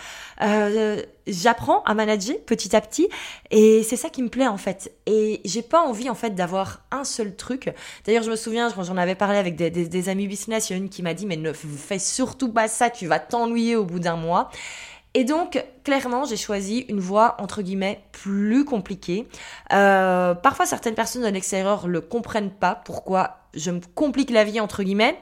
Euh, 0.43 1.03
j'apprends 1.26 1.83
à 1.85 1.95
manager 1.95 2.37
petit 2.47 2.75
à 2.76 2.81
petit 2.81 3.09
et 3.50 3.83
c'est 3.83 3.97
ça 3.97 4.09
qui 4.09 4.23
me 4.23 4.29
plaît 4.29 4.47
en 4.47 4.57
fait. 4.57 4.93
Et 5.07 5.41
j'ai 5.45 5.62
pas 5.62 5.81
envie 5.81 6.11
en 6.11 6.14
fait 6.14 6.35
d'avoir 6.35 6.83
un 6.91 7.05
seul 7.05 7.37
truc. 7.37 7.73
D'ailleurs, 8.05 8.23
je 8.23 8.31
me 8.31 8.37
souviens 8.37 8.71
quand 8.71 8.83
j'en 8.83 8.97
avais 8.97 9.14
parlé 9.14 9.38
avec 9.38 9.57
des, 9.57 10.09
amis 10.09 10.29
business, 10.29 10.71
il 10.71 10.73
y 10.73 10.76
a 10.76 10.79
une 10.79 10.88
qui 10.88 11.03
m'a 11.03 11.14
dit 11.14 11.26
mais 11.26 11.37
ne 11.37 11.53
fais 11.53 11.99
surtout 11.99 12.50
pas 12.50 12.69
ça, 12.69 12.91
tu 12.91 13.07
vas 13.07 13.19
t'ennuyer 13.19 13.76
au 13.76 13.85
bout 13.85 14.00
d'un 14.00 14.17
mois. 14.17 14.50
Et 15.17 15.23
donc, 15.23 15.64
clairement, 15.85 16.25
j'ai 16.25 16.37
choisi 16.37 16.81
une 16.88 16.99
voie, 16.99 17.37
entre 17.38 17.62
guillemets, 17.62 18.03
plus 18.11 18.64
compliquée. 18.64 19.29
Euh, 19.73 20.35
parfois, 20.35 20.67
certaines 20.67 20.97
personnes 20.97 21.23
de 21.23 21.29
l'extérieur 21.29 21.87
le 21.87 22.00
comprennent 22.00 22.50
pas, 22.50 22.75
pourquoi 22.75 23.38
je 23.55 23.71
me 23.71 23.81
complique 23.95 24.31
la 24.31 24.43
vie, 24.43 24.59
entre 24.59 24.83
guillemets. 24.83 25.17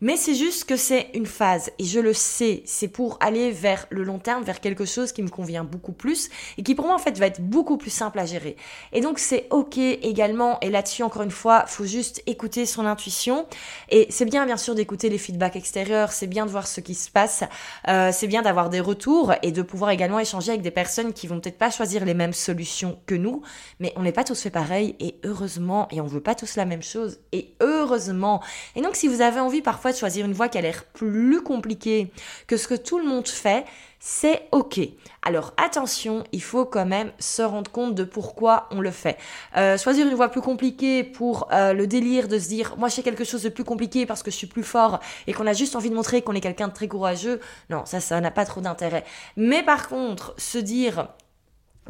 Mais 0.00 0.16
c'est 0.16 0.34
juste 0.34 0.64
que 0.64 0.76
c'est 0.76 1.10
une 1.14 1.26
phase. 1.26 1.70
Et 1.78 1.84
je 1.84 1.98
le 1.98 2.12
sais, 2.12 2.62
c'est 2.66 2.88
pour 2.88 3.18
aller 3.20 3.50
vers 3.50 3.86
le 3.90 4.04
long 4.04 4.18
terme, 4.18 4.44
vers 4.44 4.60
quelque 4.60 4.84
chose 4.84 5.12
qui 5.12 5.22
me 5.22 5.28
convient 5.28 5.64
beaucoup 5.64 5.92
plus 5.92 6.30
et 6.56 6.62
qui 6.62 6.74
pour 6.74 6.86
moi 6.86 6.94
en 6.94 6.98
fait 6.98 7.18
va 7.18 7.26
être 7.26 7.40
beaucoup 7.40 7.76
plus 7.76 7.90
simple 7.90 8.18
à 8.18 8.26
gérer. 8.26 8.56
Et 8.92 9.00
donc 9.00 9.18
c'est 9.18 9.46
ok 9.50 9.78
également. 9.78 10.58
Et 10.60 10.70
là-dessus 10.70 11.02
encore 11.02 11.22
une 11.22 11.30
fois, 11.30 11.64
faut 11.66 11.84
juste 11.84 12.22
écouter 12.26 12.64
son 12.64 12.86
intuition. 12.86 13.46
Et 13.88 14.06
c'est 14.10 14.24
bien 14.24 14.46
bien 14.46 14.56
sûr 14.56 14.74
d'écouter 14.74 15.08
les 15.08 15.18
feedbacks 15.18 15.56
extérieurs, 15.56 16.12
c'est 16.12 16.26
bien 16.26 16.46
de 16.46 16.50
voir 16.50 16.66
ce 16.66 16.80
qui 16.80 16.94
se 16.94 17.10
passe, 17.10 17.42
euh, 17.88 18.10
c'est 18.12 18.28
bien 18.28 18.42
d'avoir 18.42 18.70
des 18.70 18.80
retours 18.80 19.34
et 19.42 19.50
de 19.50 19.62
pouvoir 19.62 19.90
également 19.90 20.20
échanger 20.20 20.50
avec 20.50 20.62
des 20.62 20.70
personnes 20.70 21.12
qui 21.12 21.26
vont 21.26 21.40
peut-être 21.40 21.58
pas 21.58 21.70
choisir 21.70 22.04
les 22.04 22.14
mêmes 22.14 22.32
solutions 22.32 22.98
que 23.06 23.14
nous, 23.14 23.42
mais 23.80 23.92
on 23.96 24.02
n'est 24.02 24.12
pas 24.12 24.24
tous 24.24 24.40
fait 24.40 24.50
pareil. 24.50 24.94
Et 25.00 25.16
heureusement 25.24 25.88
et 25.90 26.00
on 26.00 26.06
veut 26.06 26.20
pas 26.20 26.34
tous 26.34 26.56
la 26.56 26.64
même 26.64 26.82
chose. 26.82 27.18
Et 27.32 27.54
heureusement. 27.60 28.42
Et 28.76 28.80
donc 28.80 28.94
si 28.94 29.08
vous 29.08 29.20
avez 29.20 29.40
envie 29.40 29.62
parfois 29.62 29.87
choisir 29.96 30.26
une 30.26 30.32
voie 30.32 30.48
qui 30.48 30.58
a 30.58 30.60
l'air 30.60 30.84
plus 30.84 31.42
compliquée 31.42 32.12
que 32.46 32.56
ce 32.56 32.68
que 32.68 32.74
tout 32.74 32.98
le 32.98 33.06
monde 33.06 33.26
fait, 33.26 33.64
c'est 34.00 34.48
ok. 34.52 34.80
Alors 35.22 35.52
attention, 35.56 36.24
il 36.32 36.42
faut 36.42 36.64
quand 36.64 36.86
même 36.86 37.10
se 37.18 37.42
rendre 37.42 37.70
compte 37.70 37.94
de 37.94 38.04
pourquoi 38.04 38.68
on 38.70 38.80
le 38.80 38.90
fait. 38.90 39.18
Euh, 39.56 39.76
choisir 39.76 40.06
une 40.06 40.14
voie 40.14 40.28
plus 40.28 40.40
compliquée 40.40 41.02
pour 41.02 41.48
euh, 41.52 41.72
le 41.72 41.86
délire 41.86 42.28
de 42.28 42.38
se 42.38 42.48
dire 42.48 42.76
moi 42.78 42.88
je 42.88 43.00
quelque 43.00 43.24
chose 43.24 43.42
de 43.42 43.48
plus 43.48 43.64
compliqué 43.64 44.06
parce 44.06 44.22
que 44.22 44.30
je 44.30 44.36
suis 44.36 44.46
plus 44.46 44.62
fort 44.62 45.00
et 45.26 45.32
qu'on 45.32 45.46
a 45.46 45.52
juste 45.52 45.76
envie 45.76 45.90
de 45.90 45.94
montrer 45.94 46.22
qu'on 46.22 46.34
est 46.34 46.40
quelqu'un 46.40 46.68
de 46.68 46.72
très 46.72 46.88
courageux, 46.88 47.40
non, 47.70 47.84
ça, 47.86 48.00
ça 48.00 48.20
n'a 48.20 48.30
pas 48.30 48.44
trop 48.44 48.60
d'intérêt. 48.60 49.04
Mais 49.36 49.62
par 49.62 49.88
contre, 49.88 50.34
se 50.36 50.58
dire 50.58 51.08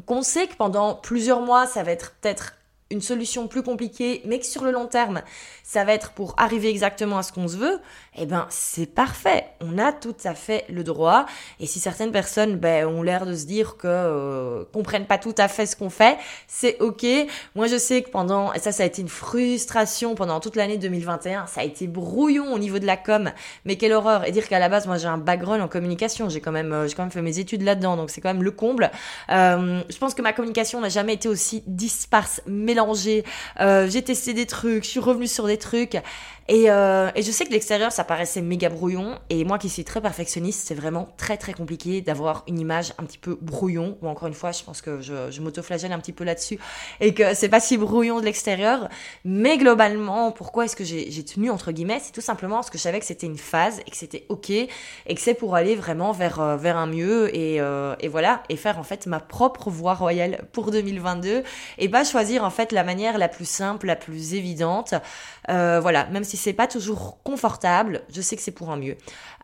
qu'on 0.07 0.23
sait 0.23 0.47
que 0.47 0.55
pendant 0.55 0.95
plusieurs 0.95 1.40
mois, 1.40 1.67
ça 1.67 1.83
va 1.83 1.93
être 1.93 2.14
peut-être 2.21 2.55
une 2.90 3.02
solution 3.02 3.49
plus 3.49 3.62
compliquée, 3.62 4.23
mais 4.25 4.38
que 4.38 4.47
sur 4.47 4.64
le 4.64 4.71
long 4.71 4.87
terme, 4.87 5.21
ça 5.62 5.85
va 5.85 5.92
être 5.92 6.12
pour 6.12 6.35
arriver 6.38 6.71
exactement 6.71 7.18
à 7.18 7.23
ce 7.23 7.33
qu'on 7.33 7.47
se 7.47 7.59
veut, 7.59 7.80
eh 8.16 8.25
ben 8.25 8.47
c'est 8.49 8.87
parfait. 8.87 9.45
On 9.61 9.76
a 9.76 9.92
tout 9.92 10.16
à 10.25 10.35
fait 10.35 10.64
le 10.71 10.83
droit. 10.83 11.26
Et 11.61 11.66
si 11.66 11.80
certaines 11.80 12.12
personnes 12.12 12.57
ben, 12.57 12.87
ont 12.87 13.02
l'air 13.02 13.26
de 13.26 13.35
se 13.35 13.45
dire 13.45 13.76
que 13.76 13.87
euh, 13.87 14.64
comprennent 14.73 15.04
pas 15.04 15.18
tout 15.18 15.35
à 15.37 15.49
fait 15.49 15.66
ce 15.66 15.76
qu'on 15.76 15.90
fait, 15.90 16.16
c'est 16.47 16.80
ok. 16.80 17.04
Moi 17.54 17.66
je 17.66 17.76
sais 17.76 18.00
que 18.00 18.09
pendant 18.09 18.54
et 18.54 18.59
ça 18.59 18.73
ça 18.73 18.85
a 18.85 18.87
été 18.87 19.02
une 19.02 19.09
frustration 19.09 20.14
pendant 20.14 20.40
toute 20.40 20.57
l'année 20.57 20.78
2021, 20.78 21.47
ça 21.47 21.61
a 21.61 21.64
été 21.64 21.87
brouillon 21.87 22.54
au 22.54 22.59
niveau 22.59 22.78
de 22.78 22.87
la 22.87 22.97
com. 22.97 23.30
Mais 23.66 23.76
quelle 23.76 23.92
horreur 23.92 24.26
Et 24.26 24.33
dire 24.33 24.49
qu'à 24.49 24.59
la 24.59 24.71
base 24.71 24.87
moi 24.87 24.97
j'ai 24.97 25.09
un 25.09 25.18
background 25.18 25.61
en 25.61 25.68
communication, 25.68 26.30
j'ai 26.30 26.40
quand 26.40 26.52
même 26.52 26.73
euh, 26.73 26.88
j'ai 26.88 26.95
quand 26.95 27.02
même 27.02 27.12
fait 27.12 27.21
mes 27.21 27.38
études 27.38 27.62
là-dedans, 27.62 27.99
donc 27.99 28.09
c'est 28.09 28.23
quand 28.23 28.33
même 28.33 28.42
le 28.42 28.52
comble. 28.52 28.90
Euh, 29.28 29.83
je 29.90 29.99
pense 29.99 30.14
que 30.14 30.23
ma 30.23 30.33
communication 30.33 30.80
n'a 30.80 30.88
jamais 30.88 31.12
été 31.12 31.28
aussi 31.28 31.62
disparse, 31.66 32.40
mélangée. 32.47 32.77
Euh, 33.61 33.88
j'ai 33.88 34.02
testé 34.02 34.35
des 34.35 34.47
trucs, 34.47 34.85
je 34.85 34.88
suis 34.88 35.00
revenue 35.00 35.26
sur 35.26 35.47
des 35.47 35.58
trucs. 35.58 35.97
Et, 36.49 36.71
euh, 36.71 37.11
et, 37.14 37.23
je 37.23 37.31
sais 37.31 37.45
que 37.45 37.50
l'extérieur, 37.50 37.93
ça 37.93 38.05
paraissait 38.05 38.40
méga 38.40 38.71
brouillon. 38.71 39.19
Et 39.28 39.45
moi 39.45 39.59
qui 39.59 39.69
suis 39.69 39.85
très 39.85 40.00
perfectionniste, 40.00 40.67
c'est 40.67 40.75
vraiment 40.75 41.09
très 41.19 41.37
très 41.37 41.52
compliqué 41.52 42.00
d'avoir 42.00 42.43
une 42.49 42.59
image 42.59 42.95
un 42.97 43.05
petit 43.05 43.19
peu 43.19 43.38
brouillon. 43.43 43.99
Ou 44.00 44.09
encore 44.09 44.28
une 44.28 44.35
fois, 44.35 44.52
je 44.52 44.62
pense 44.62 44.81
que 44.81 45.02
je, 45.02 45.31
je 45.31 45.40
m'autoflagelle 45.43 45.93
un 45.93 45.99
petit 45.99 46.14
peu 46.14 46.25
là-dessus. 46.25 46.59
Et 47.00 47.12
que 47.12 47.35
c'est 47.35 47.50
pas 47.50 47.61
si 47.61 47.76
brouillon 47.76 48.19
de 48.21 48.25
l'extérieur. 48.25 48.88
Mais 49.26 49.59
globalement, 49.59 50.33
pourquoi 50.33 50.64
est-ce 50.64 50.75
que 50.75 50.85
j'ai 50.85 51.25
tenu 51.25 51.50
entre 51.50 51.71
guillemets? 51.71 52.00
C'est 52.02 52.12
tout 52.12 52.23
simplement 52.23 52.57
parce 52.57 52.71
que 52.71 52.78
je 52.78 52.83
savais 52.83 52.99
que 52.99 53.07
c'était 53.07 53.26
une 53.26 53.37
phase 53.37 53.81
et 53.87 53.90
que 53.90 53.97
c'était 53.97 54.25
ok. 54.31 54.49
Et 54.49 54.69
que 55.07 55.21
c'est 55.21 55.35
pour 55.35 55.55
aller 55.55 55.75
vraiment 55.75 56.12
vers, 56.12 56.40
euh, 56.40 56.57
vers 56.57 56.78
un 56.78 56.87
mieux. 56.87 57.35
Et, 57.37 57.61
euh, 57.61 57.95
et 58.00 58.09
voilà. 58.09 58.43
Et 58.49 58.57
faire 58.57 58.78
en 58.78 58.85
fait 58.85 59.07
ma 59.07 59.21
propre 59.21 59.69
voie 59.69 59.95
royale 59.95 60.47
pour 60.52 60.71
2022. 60.71 61.43
Et 61.76 61.88
pas 61.90 62.05
choisir 62.05 62.43
en 62.43 62.50
fait 62.50 62.73
la 62.73 62.85
manière 62.85 63.19
la 63.19 63.28
plus 63.28 63.49
simple, 63.49 63.87
la 63.87 63.97
plus 63.97 64.33
évidente. 64.33 64.95
Euh, 65.50 65.78
voilà. 65.81 66.07
Même 66.07 66.25
si 66.25 66.38
c'est 66.38 66.54
pas 66.54 66.66
toujours 66.66 67.23
confortable, 67.23 68.02
je 68.11 68.23
sais 68.23 68.37
que 68.37 68.42
c'est 68.42 68.52
pour 68.52 68.71
un 68.71 68.76
mieux. 68.76 68.97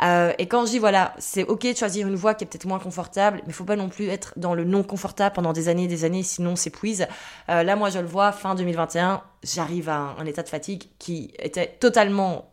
Euh, 0.02 0.32
et 0.38 0.46
quand 0.48 0.64
je 0.64 0.70
dis 0.70 0.78
voilà, 0.78 1.14
c'est 1.18 1.44
ok 1.44 1.62
de 1.66 1.76
choisir 1.76 2.08
une 2.08 2.14
voie 2.14 2.34
qui 2.34 2.44
est 2.44 2.46
peut-être 2.46 2.66
moins 2.66 2.78
confortable, 2.78 3.42
mais 3.46 3.52
faut 3.52 3.64
pas 3.64 3.76
non 3.76 3.88
plus 3.88 4.08
être 4.08 4.32
dans 4.36 4.54
le 4.54 4.64
non 4.64 4.82
confortable 4.82 5.34
pendant 5.34 5.52
des 5.52 5.68
années 5.68 5.84
et 5.84 5.88
des 5.88 6.04
années, 6.04 6.22
sinon 6.22 6.56
s'épuise. 6.56 7.06
Euh, 7.50 7.62
là, 7.62 7.76
moi, 7.76 7.90
je 7.90 7.98
le 7.98 8.06
vois, 8.06 8.32
fin 8.32 8.54
2021, 8.54 9.22
j'arrive 9.42 9.88
à 9.88 10.16
un, 10.18 10.24
état 10.24 10.42
de 10.42 10.48
fatigue 10.48 10.84
qui 10.98 11.32
était 11.38 11.66
totalement, 11.66 12.50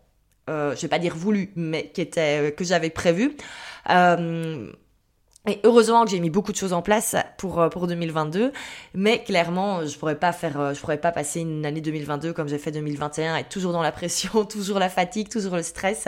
euh, 0.49 0.75
je 0.75 0.81
vais 0.81 0.87
pas 0.87 0.99
dire 0.99 1.15
voulu, 1.15 1.51
mais 1.55 1.89
qui 1.89 2.01
était 2.01 2.49
euh, 2.49 2.51
que 2.51 2.63
j'avais 2.63 2.89
prévu. 2.89 3.37
Et 5.47 5.59
heureusement 5.63 6.05
que 6.05 6.11
j'ai 6.11 6.19
mis 6.19 6.29
beaucoup 6.29 6.51
de 6.51 6.57
choses 6.57 6.71
en 6.71 6.83
place 6.83 7.15
pour 7.37 7.59
euh, 7.59 7.67
pour 7.67 7.87
2022, 7.87 8.51
mais 8.93 9.23
clairement 9.23 9.83
je 9.87 9.97
pourrais 9.97 10.19
pas 10.19 10.33
faire, 10.33 10.59
euh, 10.59 10.73
je 10.75 10.79
pourrais 10.79 10.99
pas 10.99 11.11
passer 11.11 11.39
une 11.39 11.65
année 11.65 11.81
2022 11.81 12.31
comme 12.31 12.47
j'ai 12.47 12.59
fait 12.59 12.69
2021, 12.69 13.37
être 13.37 13.49
toujours 13.49 13.71
dans 13.73 13.81
la 13.81 13.91
pression, 13.91 14.45
toujours 14.49 14.77
la 14.77 14.87
fatigue, 14.87 15.29
toujours 15.29 15.55
le 15.55 15.63
stress. 15.63 16.07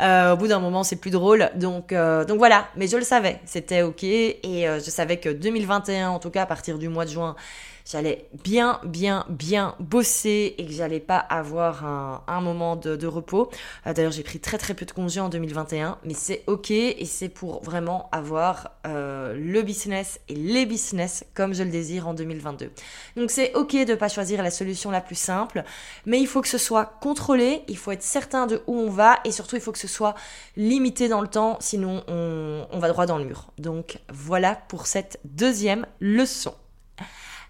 Euh, 0.00 0.32
au 0.32 0.36
bout 0.36 0.48
d'un 0.48 0.58
moment 0.58 0.82
c'est 0.82 0.96
plus 0.96 1.12
drôle, 1.12 1.50
donc 1.54 1.92
euh, 1.92 2.24
donc 2.24 2.38
voilà. 2.38 2.66
Mais 2.74 2.88
je 2.88 2.96
le 2.96 3.04
savais, 3.04 3.40
c'était 3.44 3.82
ok 3.82 4.02
et 4.02 4.66
je 4.66 4.90
savais 4.90 5.18
que 5.18 5.28
2021, 5.28 6.08
en 6.08 6.18
tout 6.18 6.30
cas 6.30 6.42
à 6.42 6.46
partir 6.46 6.76
du 6.76 6.88
mois 6.88 7.04
de 7.04 7.10
juin, 7.10 7.36
j'allais 7.84 8.28
bien, 8.42 8.80
bien, 8.84 9.26
bien 9.28 9.74
bosser 9.78 10.54
et 10.58 10.66
que 10.66 10.72
j'allais 10.72 11.00
pas 11.00 11.18
avoir 11.18 11.84
un, 11.84 12.22
un 12.26 12.40
moment 12.40 12.76
de, 12.76 12.96
de 12.96 13.06
repos. 13.06 13.50
Euh, 13.86 13.92
D'ailleurs, 13.92 14.12
j'ai 14.12 14.22
pris 14.22 14.40
très, 14.40 14.58
très 14.58 14.74
peu 14.74 14.86
de 14.86 14.92
congés 14.92 15.20
en 15.20 15.28
2021, 15.28 15.98
mais 16.04 16.14
c'est 16.14 16.42
ok 16.46 16.70
et 16.70 17.04
c'est 17.04 17.28
pour 17.28 17.62
vraiment 17.62 18.08
avoir 18.12 18.70
euh, 18.86 19.34
le 19.34 19.62
business 19.62 20.20
et 20.28 20.34
les 20.34 20.66
business 20.66 21.24
comme 21.34 21.54
je 21.54 21.62
le 21.62 21.70
désire 21.70 22.08
en 22.08 22.14
2022. 22.14 22.70
Donc 23.16 23.30
c'est 23.30 23.54
ok 23.54 23.84
de 23.84 23.94
pas 23.94 24.08
choisir 24.08 24.42
la 24.42 24.50
solution 24.50 24.90
la 24.90 25.00
plus 25.00 25.14
simple, 25.14 25.64
mais 26.06 26.20
il 26.20 26.26
faut 26.26 26.40
que 26.40 26.48
ce 26.48 26.58
soit 26.58 26.86
contrôlé, 27.00 27.62
il 27.68 27.76
faut 27.76 27.92
être 27.92 28.02
certain 28.02 28.46
de 28.46 28.62
où 28.66 28.74
on 28.78 28.90
va 28.90 29.18
et 29.24 29.32
surtout 29.32 29.56
il 29.56 29.62
faut 29.62 29.72
que 29.72 29.78
ce 29.78 29.88
soit 29.88 30.14
limité 30.56 31.08
dans 31.08 31.20
le 31.20 31.28
temps, 31.28 31.58
sinon 31.60 32.02
on, 32.08 32.66
on 32.70 32.78
va 32.78 32.88
droit 32.88 33.06
dans 33.06 33.18
le 33.18 33.24
mur. 33.24 33.50
Donc 33.58 33.98
voilà 34.12 34.54
pour 34.54 34.86
cette 34.86 35.20
deuxième 35.24 35.86
leçon. 36.00 36.54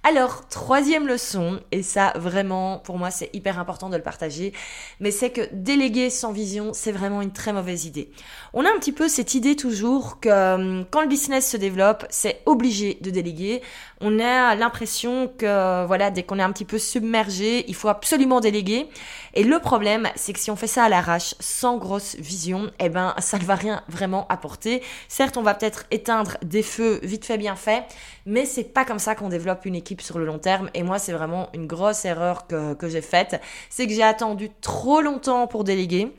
Alors, 0.07 0.47
troisième 0.49 1.09
leçon, 1.09 1.61
et 1.73 1.83
ça 1.83 2.13
vraiment, 2.17 2.79
pour 2.79 2.99
moi, 2.99 3.11
c'est 3.11 3.31
hyper 3.33 3.59
important 3.59 3.89
de 3.89 3.97
le 3.97 4.03
partager, 4.03 4.53
mais 5.01 5.11
c'est 5.11 5.31
que 5.31 5.49
déléguer 5.51 6.11
sans 6.11 6.31
vision, 6.31 6.75
c'est 6.75 6.93
vraiment 6.93 7.23
une 7.23 7.33
très 7.33 7.55
mauvaise 7.55 7.87
idée. 7.87 8.11
On 8.53 8.67
a 8.67 8.69
un 8.69 8.79
petit 8.79 8.93
peu 8.93 9.09
cette 9.09 9.35
idée 9.35 9.57
toujours 9.57 10.21
que 10.21 10.29
euh, 10.29 10.85
quand 10.91 11.01
le 11.01 11.09
business 11.09 11.51
se 11.51 11.57
développe, 11.57 12.05
c'est 12.11 12.43
obligé 12.45 12.99
de 13.01 13.09
déléguer. 13.09 13.63
On 14.01 14.19
a 14.19 14.55
l'impression 14.55 15.29
que, 15.29 15.87
voilà, 15.87 16.11
dès 16.11 16.25
qu'on 16.25 16.39
est 16.39 16.43
un 16.43 16.53
petit 16.53 16.65
peu 16.65 16.79
submergé, 16.79 17.65
il 17.69 17.75
faut 17.75 17.89
absolument 17.89 18.41
déléguer. 18.41 18.89
Et 19.35 19.45
le 19.45 19.59
problème, 19.61 20.09
c'est 20.17 20.33
que 20.33 20.41
si 20.41 20.51
on 20.51 20.57
fait 20.57 20.67
ça 20.67 20.85
à 20.85 20.89
l'arrache, 20.89 21.35
sans 21.41 21.79
grosse 21.79 22.17
vision, 22.17 22.71
eh 22.81 22.89
ben, 22.89 23.15
ça 23.19 23.39
ne 23.39 23.45
va 23.45 23.55
rien 23.55 23.83
vraiment 23.89 24.27
apporter. 24.29 24.83
Certes, 25.09 25.37
on 25.37 25.43
va 25.43 25.55
peut-être 25.55 25.87
éteindre 25.91 26.37
des 26.43 26.63
feux 26.63 27.01
vite 27.03 27.25
fait, 27.25 27.39
bien 27.39 27.57
fait, 27.57 27.85
mais 28.27 28.45
c'est 28.45 28.65
pas 28.65 28.85
comme 28.85 28.99
ça 28.99 29.15
qu'on 29.15 29.29
développe 29.29 29.65
une 29.65 29.75
équipe 29.75 30.03
sur 30.03 30.19
le 30.19 30.25
long 30.25 30.39
terme. 30.39 30.71
Et 30.75 30.83
moi, 30.83 30.99
c'est 30.99 31.13
vraiment 31.13 31.49
une 31.55 31.67
grosse 31.67 32.05
erreur 32.05 32.47
que, 32.47 32.75
que 32.75 32.89
j'ai 32.89 33.03
faite. 33.03 33.41
C'est 33.71 33.87
que 33.87 33.93
j'ai 33.93 34.03
attendu 34.03 34.51
trop 34.61 35.01
longtemps 35.01 35.47
pour 35.47 35.65
déléguer. 35.65 36.13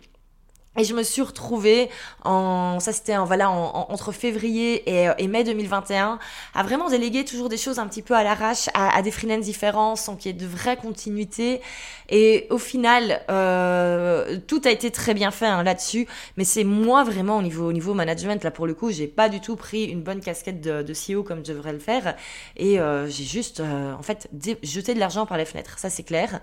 Et 0.78 0.84
je 0.84 0.94
me 0.94 1.04
suis 1.04 1.22
retrouvée 1.22 1.90
en, 2.24 2.80
ça 2.80 2.92
c'était 2.92 3.16
en, 3.16 3.26
voilà, 3.26 3.50
en, 3.50 3.88
entre 3.90 4.12
février 4.12 4.84
et, 4.90 5.10
et, 5.18 5.28
mai 5.28 5.44
2021, 5.44 6.20
à 6.54 6.64
vraiment 6.64 6.90
déléguer 6.90 7.24
toujours 7.24 7.50
des 7.50 7.58
choses 7.58 7.80
un 7.80 7.88
petit 7.88 8.02
peu 8.02 8.14
à 8.14 8.24
l'arrache, 8.24 8.70
à, 8.74 9.02
des 9.02 9.12
freelances 9.12 9.46
différents, 9.46 9.96
sans 9.96 10.16
qu'il 10.16 10.32
y 10.32 10.36
ait 10.36 10.38
de 10.38 10.46
vraie 10.46 10.78
continuité. 10.78 11.62
Et 12.10 12.48
au 12.50 12.58
final, 12.58 13.22
euh, 13.32 14.38
tout 14.48 14.62
a 14.66 14.70
été 14.70 14.92
très 14.92 15.14
bien 15.14 15.32
fait 15.32 15.48
hein, 15.48 15.64
là-dessus, 15.64 16.08
mais 16.38 16.44
c'est 16.44 16.64
moi 16.64 17.04
vraiment 17.04 17.38
au 17.38 17.42
niveau, 17.42 17.68
au 17.70 17.74
niveau 17.74 17.94
management, 17.94 18.44
là 18.44 18.52
pour 18.52 18.68
le 18.68 18.74
coup, 18.74 18.92
j'ai 18.92 19.08
pas 19.08 19.30
du 19.30 19.40
tout 19.40 19.56
pris 19.56 19.86
une 19.86 20.02
bonne 20.02 20.20
casquette 20.20 20.62
de, 20.62 20.84
de 20.84 20.94
CEO 20.94 21.24
comme 21.24 21.40
je 21.40 21.52
devrais 21.52 21.74
le 21.74 21.80
faire, 21.80 22.16
et 22.58 22.80
euh, 22.80 23.08
j'ai 23.08 23.24
juste, 23.24 23.60
euh, 23.60 23.94
en 23.94 24.04
fait, 24.04 24.30
jeté 24.62 24.94
de 24.94 25.00
l'argent 25.00 25.26
par 25.26 25.38
les 25.38 25.46
fenêtres, 25.46 25.80
ça 25.80 25.90
c'est 25.90 26.04
clair. 26.04 26.40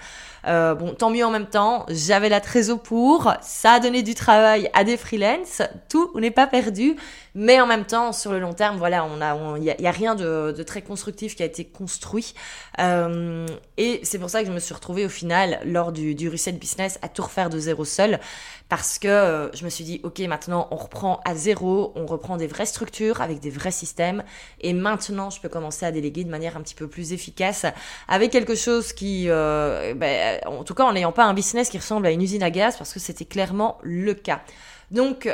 Euh, 0.46 0.74
bon, 0.74 0.94
tant 0.94 1.10
mieux 1.10 1.24
en 1.24 1.30
même 1.30 1.48
temps, 1.48 1.86
j'avais 1.88 2.28
la 2.28 2.40
trésor 2.40 2.80
pour, 2.82 3.32
ça 3.40 3.72
a 3.72 3.80
donné 3.80 4.02
du 4.02 4.14
travail 4.22 4.70
à 4.72 4.84
des 4.84 4.96
freelances, 4.96 5.62
tout 5.88 6.12
n'est 6.14 6.30
pas 6.30 6.46
perdu, 6.46 6.94
mais 7.34 7.60
en 7.60 7.66
même 7.66 7.84
temps, 7.84 8.12
sur 8.12 8.32
le 8.32 8.38
long 8.38 8.52
terme, 8.52 8.76
voilà, 8.76 9.04
on 9.04 9.20
a, 9.20 9.56
il 9.58 9.64
y, 9.64 9.86
a 9.86 9.90
rien 9.90 10.14
de, 10.14 10.52
de, 10.56 10.62
très 10.62 10.82
constructif 10.82 11.34
qui 11.34 11.42
a 11.42 11.46
été 11.46 11.64
construit, 11.64 12.34
euh, 12.78 13.46
et 13.78 14.00
c'est 14.02 14.18
pour 14.18 14.28
ça 14.28 14.42
que 14.42 14.48
je 14.48 14.52
me 14.52 14.58
suis 14.58 14.74
retrouvée 14.74 15.06
au 15.06 15.08
final 15.08 15.60
lors 15.64 15.92
du, 15.92 16.14
du 16.14 16.28
reset 16.28 16.52
business 16.52 16.98
à 17.02 17.08
tout 17.08 17.22
refaire 17.22 17.48
de 17.48 17.58
zéro 17.58 17.84
seul, 17.84 18.20
parce 18.68 18.98
que 18.98 19.08
euh, 19.08 19.52
je 19.54 19.64
me 19.64 19.70
suis 19.70 19.84
dit, 19.84 20.00
ok, 20.02 20.20
maintenant 20.20 20.68
on 20.70 20.76
reprend 20.76 21.20
à 21.24 21.34
zéro, 21.34 21.92
on 21.96 22.06
reprend 22.06 22.36
des 22.36 22.46
vraies 22.46 22.66
structures 22.66 23.22
avec 23.22 23.40
des 23.40 23.50
vrais 23.50 23.70
systèmes, 23.70 24.24
et 24.60 24.74
maintenant 24.74 25.30
je 25.30 25.40
peux 25.40 25.48
commencer 25.48 25.86
à 25.86 25.92
déléguer 25.92 26.24
de 26.24 26.30
manière 26.30 26.56
un 26.56 26.60
petit 26.60 26.74
peu 26.74 26.86
plus 26.86 27.12
efficace, 27.14 27.64
avec 28.08 28.30
quelque 28.30 28.54
chose 28.54 28.92
qui, 28.92 29.26
euh, 29.28 29.94
ben, 29.94 30.40
en 30.46 30.64
tout 30.64 30.74
cas 30.74 30.84
en 30.84 30.92
n'ayant 30.92 31.12
pas 31.12 31.24
un 31.24 31.34
business 31.34 31.70
qui 31.70 31.78
ressemble 31.78 32.06
à 32.06 32.10
une 32.10 32.20
usine 32.20 32.42
à 32.42 32.50
gaz, 32.50 32.76
parce 32.76 32.92
que 32.92 33.00
c'était 33.00 33.24
clairement 33.24 33.78
le 33.82 34.12
cas. 34.12 34.42
Donc 34.90 35.26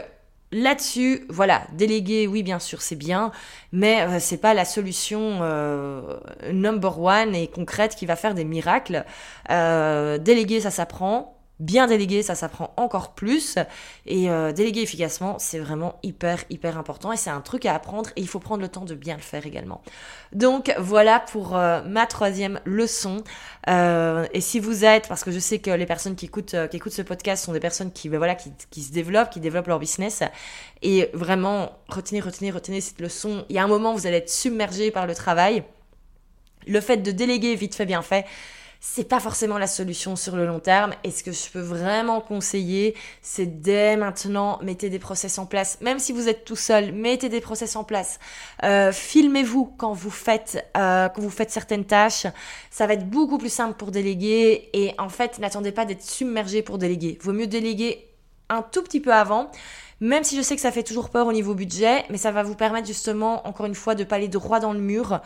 Là-dessus, 0.50 1.26
voilà, 1.28 1.66
déléguer, 1.74 2.26
oui, 2.26 2.42
bien 2.42 2.58
sûr, 2.58 2.80
c'est 2.80 2.96
bien, 2.96 3.32
mais 3.72 4.00
euh, 4.02 4.18
c'est 4.18 4.38
pas 4.38 4.54
la 4.54 4.64
solution 4.64 5.40
euh, 5.42 6.18
number 6.52 7.00
one 7.02 7.34
et 7.34 7.48
concrète 7.48 7.94
qui 7.94 8.06
va 8.06 8.16
faire 8.16 8.34
des 8.34 8.44
miracles. 8.44 9.04
Euh, 9.50 10.16
déléguer, 10.16 10.60
ça 10.62 10.70
s'apprend. 10.70 11.37
Bien 11.60 11.88
déléguer, 11.88 12.22
ça 12.22 12.36
s'apprend 12.36 12.72
encore 12.76 13.14
plus. 13.14 13.56
Et 14.06 14.30
euh, 14.30 14.52
déléguer 14.52 14.82
efficacement, 14.82 15.38
c'est 15.40 15.58
vraiment 15.58 15.98
hyper, 16.04 16.44
hyper 16.50 16.78
important. 16.78 17.12
Et 17.12 17.16
c'est 17.16 17.30
un 17.30 17.40
truc 17.40 17.66
à 17.66 17.74
apprendre 17.74 18.10
et 18.14 18.20
il 18.20 18.28
faut 18.28 18.38
prendre 18.38 18.62
le 18.62 18.68
temps 18.68 18.84
de 18.84 18.94
bien 18.94 19.16
le 19.16 19.22
faire 19.22 19.44
également. 19.44 19.82
Donc 20.32 20.72
voilà 20.78 21.18
pour 21.18 21.56
euh, 21.56 21.82
ma 21.82 22.06
troisième 22.06 22.60
leçon. 22.64 23.24
Euh, 23.68 24.26
et 24.32 24.40
si 24.40 24.60
vous 24.60 24.84
êtes, 24.84 25.08
parce 25.08 25.24
que 25.24 25.32
je 25.32 25.40
sais 25.40 25.58
que 25.58 25.70
les 25.70 25.86
personnes 25.86 26.14
qui 26.14 26.26
écoutent, 26.26 26.54
qui 26.70 26.76
écoutent 26.76 26.92
ce 26.92 27.02
podcast 27.02 27.44
sont 27.44 27.52
des 27.52 27.60
personnes 27.60 27.90
qui, 27.90 28.08
ben 28.08 28.18
voilà, 28.18 28.36
qui, 28.36 28.52
qui 28.70 28.82
se 28.82 28.92
développent, 28.92 29.30
qui 29.30 29.40
développent 29.40 29.66
leur 29.66 29.80
business. 29.80 30.22
Et 30.82 31.10
vraiment, 31.12 31.72
retenez, 31.88 32.20
retenez, 32.20 32.52
retenez 32.52 32.80
cette 32.80 33.00
leçon. 33.00 33.44
Il 33.48 33.56
y 33.56 33.58
a 33.58 33.64
un 33.64 33.68
moment, 33.68 33.94
vous 33.94 34.06
allez 34.06 34.18
être 34.18 34.30
submergé 34.30 34.92
par 34.92 35.08
le 35.08 35.14
travail. 35.14 35.64
Le 36.68 36.80
fait 36.80 36.98
de 36.98 37.10
déléguer 37.10 37.56
vite 37.56 37.74
fait, 37.74 37.86
bien 37.86 38.02
fait, 38.02 38.26
c'est 38.80 39.08
pas 39.08 39.18
forcément 39.18 39.58
la 39.58 39.66
solution 39.66 40.14
sur 40.14 40.36
le 40.36 40.46
long 40.46 40.60
terme. 40.60 40.94
Et 41.02 41.10
ce 41.10 41.22
que 41.24 41.32
je 41.32 41.50
peux 41.50 41.60
vraiment 41.60 42.20
conseiller, 42.20 42.94
c'est 43.22 43.60
dès 43.60 43.96
maintenant, 43.96 44.58
mettez 44.62 44.88
des 44.88 44.98
process 44.98 45.38
en 45.38 45.46
place. 45.46 45.78
Même 45.80 45.98
si 45.98 46.12
vous 46.12 46.28
êtes 46.28 46.44
tout 46.44 46.56
seul, 46.56 46.92
mettez 46.92 47.28
des 47.28 47.40
process 47.40 47.74
en 47.76 47.84
place. 47.84 48.18
Euh, 48.62 48.92
filmez-vous 48.92 49.74
quand 49.76 49.92
vous 49.92 50.10
faites 50.10 50.64
euh, 50.76 51.08
quand 51.08 51.22
vous 51.22 51.30
faites 51.30 51.50
certaines 51.50 51.84
tâches. 51.84 52.26
Ça 52.70 52.86
va 52.86 52.94
être 52.94 53.08
beaucoup 53.08 53.38
plus 53.38 53.52
simple 53.52 53.74
pour 53.74 53.90
déléguer. 53.90 54.70
Et 54.72 54.94
en 54.98 55.08
fait, 55.08 55.38
n'attendez 55.38 55.72
pas 55.72 55.84
d'être 55.84 56.02
submergé 56.02 56.62
pour 56.62 56.78
déléguer. 56.78 57.18
Vaut 57.20 57.32
mieux 57.32 57.48
déléguer 57.48 58.08
un 58.48 58.62
tout 58.62 58.82
petit 58.82 59.00
peu 59.00 59.12
avant. 59.12 59.50
Même 60.00 60.22
si 60.22 60.36
je 60.36 60.42
sais 60.42 60.54
que 60.54 60.62
ça 60.62 60.70
fait 60.70 60.84
toujours 60.84 61.10
peur 61.10 61.26
au 61.26 61.32
niveau 61.32 61.54
budget, 61.54 62.04
mais 62.08 62.18
ça 62.18 62.30
va 62.30 62.44
vous 62.44 62.54
permettre 62.54 62.86
justement, 62.86 63.46
encore 63.48 63.66
une 63.66 63.74
fois, 63.74 63.96
de 63.96 64.04
pas 64.04 64.16
aller 64.16 64.28
droit 64.28 64.60
dans 64.60 64.72
le 64.72 64.78
mur 64.78 65.20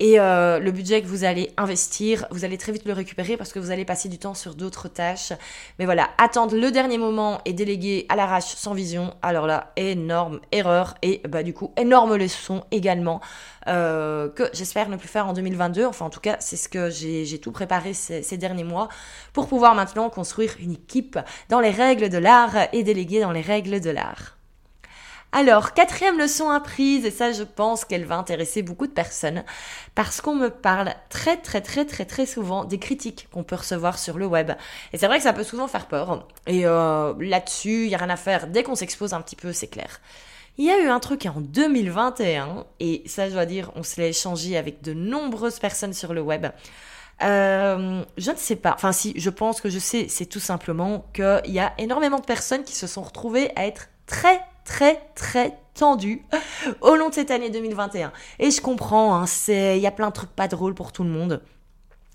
et 0.00 0.20
euh, 0.20 0.60
le 0.60 0.70
budget 0.70 1.02
que 1.02 1.06
vous 1.08 1.24
allez 1.24 1.50
investir, 1.56 2.26
vous 2.30 2.44
allez 2.44 2.56
très 2.56 2.72
vite 2.72 2.84
le 2.84 2.92
récupérer 2.92 3.36
parce 3.36 3.52
que 3.52 3.58
vous 3.58 3.70
allez 3.70 3.84
passer 3.84 4.08
du 4.08 4.18
temps 4.18 4.34
sur 4.34 4.54
d'autres 4.54 4.88
tâches. 4.88 5.32
Mais 5.78 5.84
voilà, 5.84 6.10
attendre 6.18 6.56
le 6.56 6.70
dernier 6.70 6.98
moment 6.98 7.40
et 7.44 7.52
déléguer 7.52 8.06
à 8.08 8.16
l'arrache 8.16 8.54
sans 8.54 8.74
vision, 8.74 9.14
alors 9.22 9.46
là, 9.46 9.72
énorme 9.76 10.40
erreur 10.52 10.94
et 11.02 11.20
bah 11.28 11.42
du 11.42 11.52
coup, 11.52 11.72
énorme 11.76 12.16
leçon 12.16 12.64
également 12.70 13.20
euh, 13.66 14.28
que 14.28 14.44
j'espère 14.52 14.88
ne 14.88 14.96
plus 14.96 15.08
faire 15.08 15.26
en 15.26 15.32
2022. 15.32 15.84
Enfin, 15.84 16.06
en 16.06 16.10
tout 16.10 16.20
cas, 16.20 16.36
c'est 16.38 16.56
ce 16.56 16.68
que 16.68 16.90
j'ai 16.90 17.40
tout 17.40 17.52
préparé 17.52 17.92
ces, 17.92 18.22
ces 18.22 18.36
derniers 18.36 18.64
mois 18.64 18.88
pour 19.32 19.48
pouvoir 19.48 19.74
maintenant 19.74 20.10
construire 20.10 20.54
une 20.60 20.72
équipe 20.72 21.18
dans 21.48 21.60
les 21.60 21.70
règles 21.70 22.08
de 22.08 22.18
l'art 22.18 22.56
et 22.72 22.84
déléguer 22.84 23.20
dans 23.20 23.32
les 23.32 23.40
règles 23.40 23.80
de 23.80 23.90
l'art. 23.90 24.37
Alors, 25.30 25.74
quatrième 25.74 26.18
leçon 26.18 26.48
apprise, 26.48 27.04
et 27.04 27.10
ça 27.10 27.32
je 27.32 27.42
pense 27.42 27.84
qu'elle 27.84 28.06
va 28.06 28.16
intéresser 28.16 28.62
beaucoup 28.62 28.86
de 28.86 28.92
personnes, 28.92 29.44
parce 29.94 30.22
qu'on 30.22 30.34
me 30.34 30.48
parle 30.48 30.94
très 31.10 31.36
très 31.36 31.60
très 31.60 31.84
très 31.84 32.06
très 32.06 32.24
souvent 32.24 32.64
des 32.64 32.78
critiques 32.78 33.28
qu'on 33.30 33.44
peut 33.44 33.56
recevoir 33.56 33.98
sur 33.98 34.16
le 34.16 34.24
web. 34.26 34.52
Et 34.94 34.98
c'est 34.98 35.06
vrai 35.06 35.18
que 35.18 35.24
ça 35.24 35.34
peut 35.34 35.44
souvent 35.44 35.68
faire 35.68 35.86
peur. 35.86 36.26
Et 36.46 36.64
euh, 36.64 37.12
là-dessus, 37.20 37.84
il 37.84 37.88
n'y 37.88 37.94
a 37.94 37.98
rien 37.98 38.08
à 38.08 38.16
faire. 38.16 38.46
Dès 38.46 38.62
qu'on 38.62 38.74
s'expose 38.74 39.12
un 39.12 39.20
petit 39.20 39.36
peu, 39.36 39.52
c'est 39.52 39.66
clair. 39.66 40.00
Il 40.56 40.64
y 40.64 40.70
a 40.70 40.80
eu 40.80 40.88
un 40.88 40.98
truc 40.98 41.26
en 41.26 41.40
2021, 41.42 42.64
et 42.80 43.02
ça 43.06 43.28
je 43.28 43.34
dois 43.34 43.46
dire, 43.46 43.70
on 43.76 43.82
se 43.82 44.00
l'a 44.00 44.06
échangé 44.08 44.56
avec 44.56 44.82
de 44.82 44.94
nombreuses 44.94 45.58
personnes 45.58 45.92
sur 45.92 46.14
le 46.14 46.22
web. 46.22 46.46
Euh, 47.22 48.02
je 48.16 48.30
ne 48.30 48.36
sais 48.36 48.56
pas, 48.56 48.72
enfin 48.74 48.92
si, 48.92 49.12
je 49.16 49.28
pense 49.28 49.60
que 49.60 49.68
je 49.68 49.78
sais, 49.78 50.06
c'est 50.08 50.26
tout 50.26 50.40
simplement 50.40 51.04
qu'il 51.12 51.52
y 51.52 51.58
a 51.58 51.74
énormément 51.78 52.18
de 52.18 52.24
personnes 52.24 52.64
qui 52.64 52.74
se 52.74 52.86
sont 52.86 53.02
retrouvées 53.02 53.50
à 53.56 53.66
être 53.66 53.88
très 54.06 54.40
très 54.68 55.00
très 55.14 55.58
tendu 55.74 56.22
au 56.82 56.94
long 56.94 57.08
de 57.08 57.14
cette 57.14 57.30
année 57.30 57.50
2021. 57.50 58.12
Et 58.38 58.50
je 58.50 58.60
comprends, 58.60 59.16
hein, 59.16 59.24
il 59.48 59.78
y 59.78 59.86
a 59.86 59.90
plein 59.90 60.08
de 60.08 60.12
trucs 60.12 60.30
pas 60.30 60.46
drôles 60.46 60.74
pour 60.74 60.92
tout 60.92 61.02
le 61.02 61.10
monde. 61.10 61.42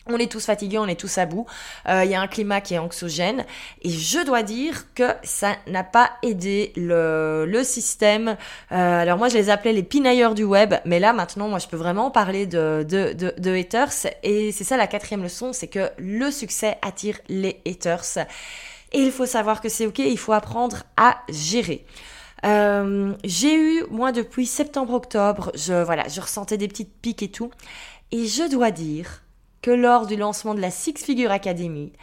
On 0.07 0.17
est 0.17 0.29
tous 0.29 0.45
fatigués, 0.45 0.77
on 0.77 0.87
est 0.87 0.99
tous 0.99 1.17
à 1.17 1.25
bout. 1.25 1.45
Euh, 1.87 2.03
il 2.03 2.11
y 2.11 2.15
a 2.15 2.19
un 2.19 2.27
climat 2.27 2.59
qui 2.59 2.73
est 2.73 2.77
anxiogène. 2.77 3.45
Et 3.83 3.89
je 3.89 4.19
dois 4.25 4.43
dire 4.43 4.93
que 4.93 5.05
ça 5.23 5.55
n'a 5.65 5.85
pas 5.85 6.11
aidé 6.23 6.73
le, 6.75 7.45
le 7.47 7.63
système. 7.63 8.35
Euh, 8.73 9.01
alors 9.01 9.17
moi, 9.17 9.29
je 9.29 9.35
les 9.35 9.49
appelais 9.49 9.71
les 9.71 9.81
pinailleurs 9.81 10.35
du 10.35 10.43
web. 10.43 10.73
Mais 10.83 10.99
là, 10.99 11.13
maintenant, 11.13 11.47
moi, 11.47 11.57
je 11.57 11.67
peux 11.67 11.77
vraiment 11.77 12.11
parler 12.11 12.45
de, 12.45 12.85
de, 12.87 13.13
de 13.37 13.55
haters. 13.55 13.93
Et 14.23 14.51
c'est 14.51 14.65
ça 14.65 14.75
la 14.75 14.87
quatrième 14.87 15.23
leçon, 15.23 15.53
c'est 15.53 15.69
que 15.69 15.89
le 15.97 16.31
succès 16.31 16.77
attire 16.81 17.17
les 17.29 17.61
haters. 17.65 18.27
Et 18.91 18.99
il 18.99 19.11
faut 19.11 19.25
savoir 19.25 19.61
que 19.61 19.69
c'est 19.69 19.87
OK, 19.87 19.99
il 19.99 20.19
faut 20.19 20.33
apprendre 20.33 20.83
à 20.97 21.17
gérer. 21.29 21.85
Euh, 22.45 23.15
j'ai 23.23 23.55
eu, 23.55 23.83
moi, 23.89 24.11
depuis 24.11 24.45
septembre-octobre, 24.45 25.51
je, 25.55 25.83
voilà, 25.83 26.07
je 26.07 26.19
ressentais 26.21 26.57
des 26.57 26.67
petites 26.67 26.93
piques 27.01 27.23
et 27.23 27.31
tout. 27.31 27.51
Et 28.11 28.25
je 28.27 28.49
dois 28.49 28.71
dire 28.71 29.23
que 29.61 29.71
lors 29.71 30.07
du 30.07 30.15
lancement 30.17 30.53
de 30.53 30.59
la 30.59 30.71
Six 30.71 30.95
Figure 31.03 31.31
Academy, 31.31 31.93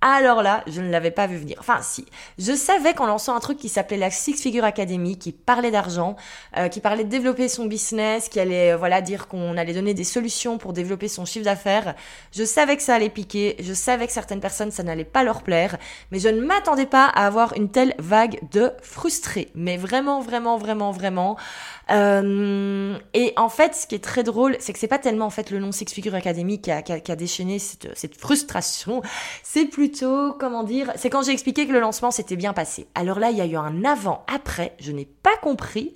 alors 0.00 0.42
là, 0.42 0.64
je 0.66 0.80
ne 0.80 0.90
l'avais 0.90 1.10
pas 1.10 1.26
vu 1.26 1.36
venir. 1.36 1.56
Enfin, 1.60 1.80
si. 1.82 2.06
Je 2.38 2.52
savais 2.52 2.94
qu'en 2.94 3.06
lançant 3.06 3.34
un 3.34 3.40
truc 3.40 3.58
qui 3.58 3.68
s'appelait 3.68 3.98
la 3.98 4.10
Six 4.10 4.40
Figure 4.40 4.64
Academy, 4.64 5.18
qui 5.18 5.30
parlait 5.32 5.70
d'argent, 5.70 6.16
euh, 6.56 6.68
qui 6.68 6.80
parlait 6.80 7.04
de 7.04 7.10
développer 7.10 7.48
son 7.48 7.66
business, 7.66 8.30
qui 8.30 8.40
allait, 8.40 8.72
euh, 8.72 8.76
voilà, 8.78 9.02
dire 9.02 9.28
qu'on 9.28 9.58
allait 9.58 9.74
donner 9.74 9.92
des 9.92 10.04
solutions 10.04 10.56
pour 10.56 10.72
développer 10.72 11.06
son 11.08 11.26
chiffre 11.26 11.44
d'affaires, 11.44 11.94
je 12.32 12.44
savais 12.44 12.76
que 12.76 12.82
ça 12.82 12.94
allait 12.94 13.10
piquer, 13.10 13.56
je 13.60 13.74
savais 13.74 14.06
que 14.06 14.12
certaines 14.12 14.40
personnes, 14.40 14.70
ça 14.70 14.82
n'allait 14.82 15.04
pas 15.04 15.22
leur 15.22 15.42
plaire, 15.42 15.76
mais 16.12 16.18
je 16.18 16.28
ne 16.28 16.40
m'attendais 16.40 16.86
pas 16.86 17.04
à 17.04 17.26
avoir 17.26 17.52
une 17.54 17.70
telle 17.70 17.94
vague 17.98 18.38
de 18.52 18.72
frustrés. 18.82 19.50
Mais 19.54 19.76
vraiment, 19.76 20.20
vraiment, 20.20 20.56
vraiment, 20.56 20.92
vraiment. 20.92 21.36
Euh, 21.90 22.96
et 23.12 23.34
en 23.36 23.50
fait, 23.50 23.74
ce 23.74 23.86
qui 23.86 23.96
est 23.96 24.04
très 24.04 24.22
drôle, 24.22 24.56
c'est 24.60 24.72
que 24.72 24.78
c'est 24.78 24.88
pas 24.88 24.98
tellement 24.98 25.26
en 25.26 25.30
fait 25.30 25.50
le 25.50 25.58
nom 25.58 25.72
Six 25.72 25.92
Figure 25.92 26.14
Academy 26.14 26.60
qui 26.60 26.70
a, 26.70 26.80
qui 26.82 26.92
a, 26.92 27.00
qui 27.00 27.12
a 27.12 27.16
déchaîné 27.16 27.58
cette, 27.58 27.88
cette 27.94 28.16
frustration, 28.16 29.02
c'est 29.42 29.66
plutôt, 29.66 29.89
comment 30.38 30.62
dire, 30.62 30.92
c'est 30.96 31.10
quand 31.10 31.22
j'ai 31.22 31.32
expliqué 31.32 31.66
que 31.66 31.72
le 31.72 31.80
lancement 31.80 32.10
s'était 32.10 32.36
bien 32.36 32.52
passé. 32.52 32.86
Alors 32.94 33.18
là, 33.18 33.30
il 33.30 33.36
y 33.36 33.40
a 33.40 33.46
eu 33.46 33.56
un 33.56 33.84
avant-après, 33.84 34.74
je 34.78 34.92
n'ai 34.92 35.06
pas 35.06 35.36
compris, 35.42 35.94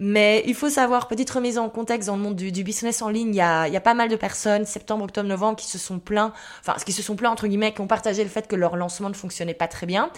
mais 0.00 0.42
il 0.46 0.54
faut 0.54 0.68
savoir, 0.68 1.08
petite 1.08 1.30
remise 1.30 1.58
en 1.58 1.68
contexte 1.68 2.08
dans 2.08 2.16
le 2.16 2.22
monde 2.22 2.36
du, 2.36 2.62
business 2.62 3.02
en 3.02 3.08
ligne, 3.08 3.30
il 3.30 3.36
y, 3.36 3.40
a, 3.40 3.80
pas 3.80 3.94
mal 3.94 4.08
de 4.08 4.16
personnes, 4.16 4.64
septembre, 4.64 5.04
octobre, 5.04 5.28
novembre, 5.28 5.56
qui 5.56 5.66
se 5.66 5.78
sont 5.78 5.98
plaints, 5.98 6.32
enfin, 6.60 6.74
qui 6.84 6.92
se 6.92 7.02
sont 7.02 7.16
plaints 7.16 7.30
entre 7.30 7.46
guillemets, 7.46 7.72
qui 7.72 7.80
ont 7.80 7.86
partagé 7.86 8.22
le 8.22 8.30
fait 8.30 8.46
que 8.46 8.56
leur 8.56 8.76
lancement 8.76 9.08
ne 9.08 9.14
fonctionnait 9.14 9.54
pas 9.54 9.68
très 9.68 9.86
bien. 9.86 10.10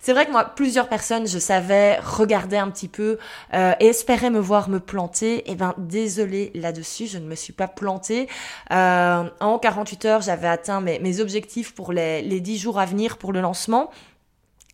C'est 0.00 0.12
vrai 0.12 0.26
que 0.26 0.32
moi, 0.32 0.44
plusieurs 0.44 0.88
personnes, 0.88 1.26
je 1.26 1.38
savais, 1.38 1.98
regarder 2.00 2.56
un 2.56 2.70
petit 2.70 2.88
peu 2.88 3.18
euh, 3.54 3.72
et 3.80 3.86
espéraient 3.86 4.30
me 4.30 4.40
voir 4.40 4.68
me 4.68 4.80
planter, 4.80 5.44
eh 5.46 5.54
ben 5.54 5.74
désolé 5.78 6.50
là-dessus, 6.54 7.06
je 7.06 7.18
ne 7.18 7.26
me 7.26 7.34
suis 7.34 7.52
pas 7.52 7.68
plantée. 7.68 8.28
Euh, 8.72 9.24
en 9.40 9.58
48 9.58 10.04
heures, 10.04 10.20
j'avais 10.20 10.48
atteint 10.48 10.80
mes, 10.80 11.20
objectifs 11.20 11.74
pour 11.74 11.92
les 11.92 12.40
10 12.40 12.58
jours 12.58 12.67
à 12.76 12.84
venir 12.84 13.16
pour 13.16 13.32
le 13.32 13.40
lancement. 13.40 13.90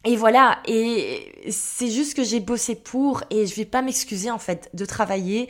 Et 0.06 0.16
voilà, 0.16 0.58
et 0.66 1.32
c'est 1.50 1.90
juste 1.90 2.14
que 2.14 2.22
j'ai 2.22 2.40
bossé 2.40 2.74
pour, 2.74 3.22
et 3.30 3.46
je 3.46 3.54
vais 3.54 3.64
pas 3.64 3.80
m'excuser 3.80 4.30
en 4.30 4.38
fait 4.38 4.68
de 4.74 4.84
travailler, 4.84 5.48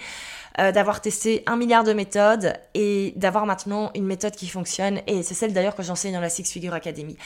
euh, 0.60 0.70
d'avoir 0.70 1.00
testé 1.00 1.42
un 1.46 1.56
milliard 1.56 1.82
de 1.82 1.92
méthodes 1.92 2.52
et 2.74 3.14
d'avoir 3.16 3.46
maintenant 3.46 3.90
une 3.96 4.06
méthode 4.06 4.36
qui 4.36 4.46
fonctionne. 4.46 5.00
Et 5.08 5.24
c'est 5.24 5.34
celle 5.34 5.52
d'ailleurs 5.52 5.74
que 5.74 5.82
j'enseigne 5.82 6.12
dans 6.12 6.20
la 6.20 6.28
Six 6.28 6.52
Figure 6.52 6.72
Academy. 6.72 7.16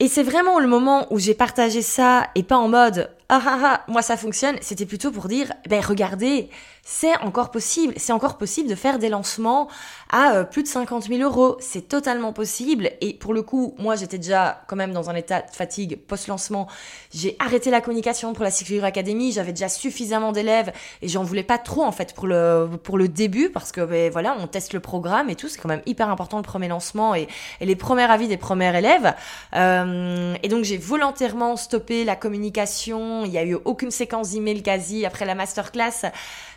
Et 0.00 0.08
c'est 0.08 0.22
vraiment 0.22 0.60
le 0.60 0.66
moment 0.66 1.06
où 1.10 1.18
j'ai 1.18 1.34
partagé 1.34 1.82
ça 1.82 2.28
et 2.34 2.42
pas 2.42 2.56
en 2.56 2.68
mode 2.68 3.10
ah 3.28 3.42
ah 3.44 3.58
ah 3.62 3.84
moi 3.88 4.00
ça 4.00 4.16
fonctionne, 4.16 4.56
c'était 4.62 4.86
plutôt 4.86 5.10
pour 5.10 5.28
dire 5.28 5.52
ben 5.68 5.82
regardez 5.84 6.48
c'est 6.90 7.18
encore 7.18 7.50
possible, 7.50 7.92
c'est 7.98 8.14
encore 8.14 8.38
possible 8.38 8.66
de 8.66 8.74
faire 8.74 8.98
des 8.98 9.10
lancements 9.10 9.68
à 10.08 10.32
euh, 10.32 10.44
plus 10.44 10.62
de 10.62 10.68
50 10.68 11.04
000 11.04 11.20
euros, 11.20 11.58
c'est 11.60 11.86
totalement 11.86 12.32
possible. 12.32 12.90
Et 13.02 13.12
pour 13.12 13.34
le 13.34 13.42
coup, 13.42 13.74
moi 13.76 13.94
j'étais 13.94 14.16
déjà 14.16 14.62
quand 14.68 14.74
même 14.74 14.94
dans 14.94 15.10
un 15.10 15.14
état 15.14 15.42
de 15.42 15.50
fatigue 15.52 15.98
post-lancement. 15.98 16.66
J'ai 17.12 17.36
arrêté 17.40 17.70
la 17.70 17.82
communication 17.82 18.32
pour 18.32 18.42
la 18.42 18.50
Secure 18.50 18.84
Academy, 18.84 19.32
j'avais 19.32 19.52
déjà 19.52 19.68
suffisamment 19.68 20.32
d'élèves 20.32 20.72
et 21.02 21.08
j'en 21.08 21.24
voulais 21.24 21.42
pas 21.42 21.58
trop 21.58 21.82
en 21.82 21.92
fait 21.92 22.14
pour 22.14 22.26
le 22.26 22.70
pour 22.82 22.96
le 22.96 23.06
début 23.06 23.50
parce 23.50 23.70
que 23.70 23.82
ben, 23.82 24.10
voilà, 24.10 24.34
on 24.38 24.46
teste 24.46 24.72
le 24.72 24.80
programme 24.80 25.28
et 25.28 25.36
tout, 25.36 25.48
c'est 25.48 25.60
quand 25.60 25.68
même 25.68 25.82
hyper 25.84 26.08
important 26.08 26.38
le 26.38 26.42
premier 26.42 26.68
lancement 26.68 27.14
et, 27.14 27.28
les 27.60 27.76
premiers 27.76 28.10
avis 28.10 28.28
des 28.28 28.38
premiers 28.38 28.74
élèves. 28.74 29.14
Euh, 29.54 30.34
et 30.42 30.48
donc 30.48 30.64
j'ai 30.64 30.78
volontairement 30.78 31.56
stoppé 31.58 32.04
la 32.04 32.16
communication, 32.16 33.26
il 33.26 33.32
y 33.32 33.36
a 33.36 33.44
eu 33.44 33.58
aucune 33.66 33.90
séquence 33.90 34.30
d'email 34.30 34.62
quasi 34.62 35.04
après 35.04 35.26
la 35.26 35.34
masterclass 35.34 36.10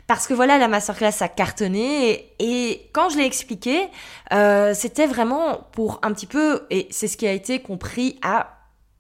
parce 0.07 0.27
que 0.27 0.33
voilà, 0.33 0.57
la 0.57 0.67
masterclass 0.67 1.21
a 1.21 1.27
cartonné 1.27 2.33
et, 2.39 2.89
quand 2.93 3.09
je 3.09 3.17
l'ai 3.17 3.25
expliqué, 3.25 3.87
euh, 4.33 4.73
c'était 4.73 5.07
vraiment 5.07 5.67
pour 5.71 5.99
un 6.03 6.11
petit 6.13 6.27
peu, 6.27 6.65
et 6.69 6.87
c'est 6.91 7.07
ce 7.07 7.17
qui 7.17 7.27
a 7.27 7.31
été 7.31 7.61
compris 7.61 8.19
à, 8.21 8.57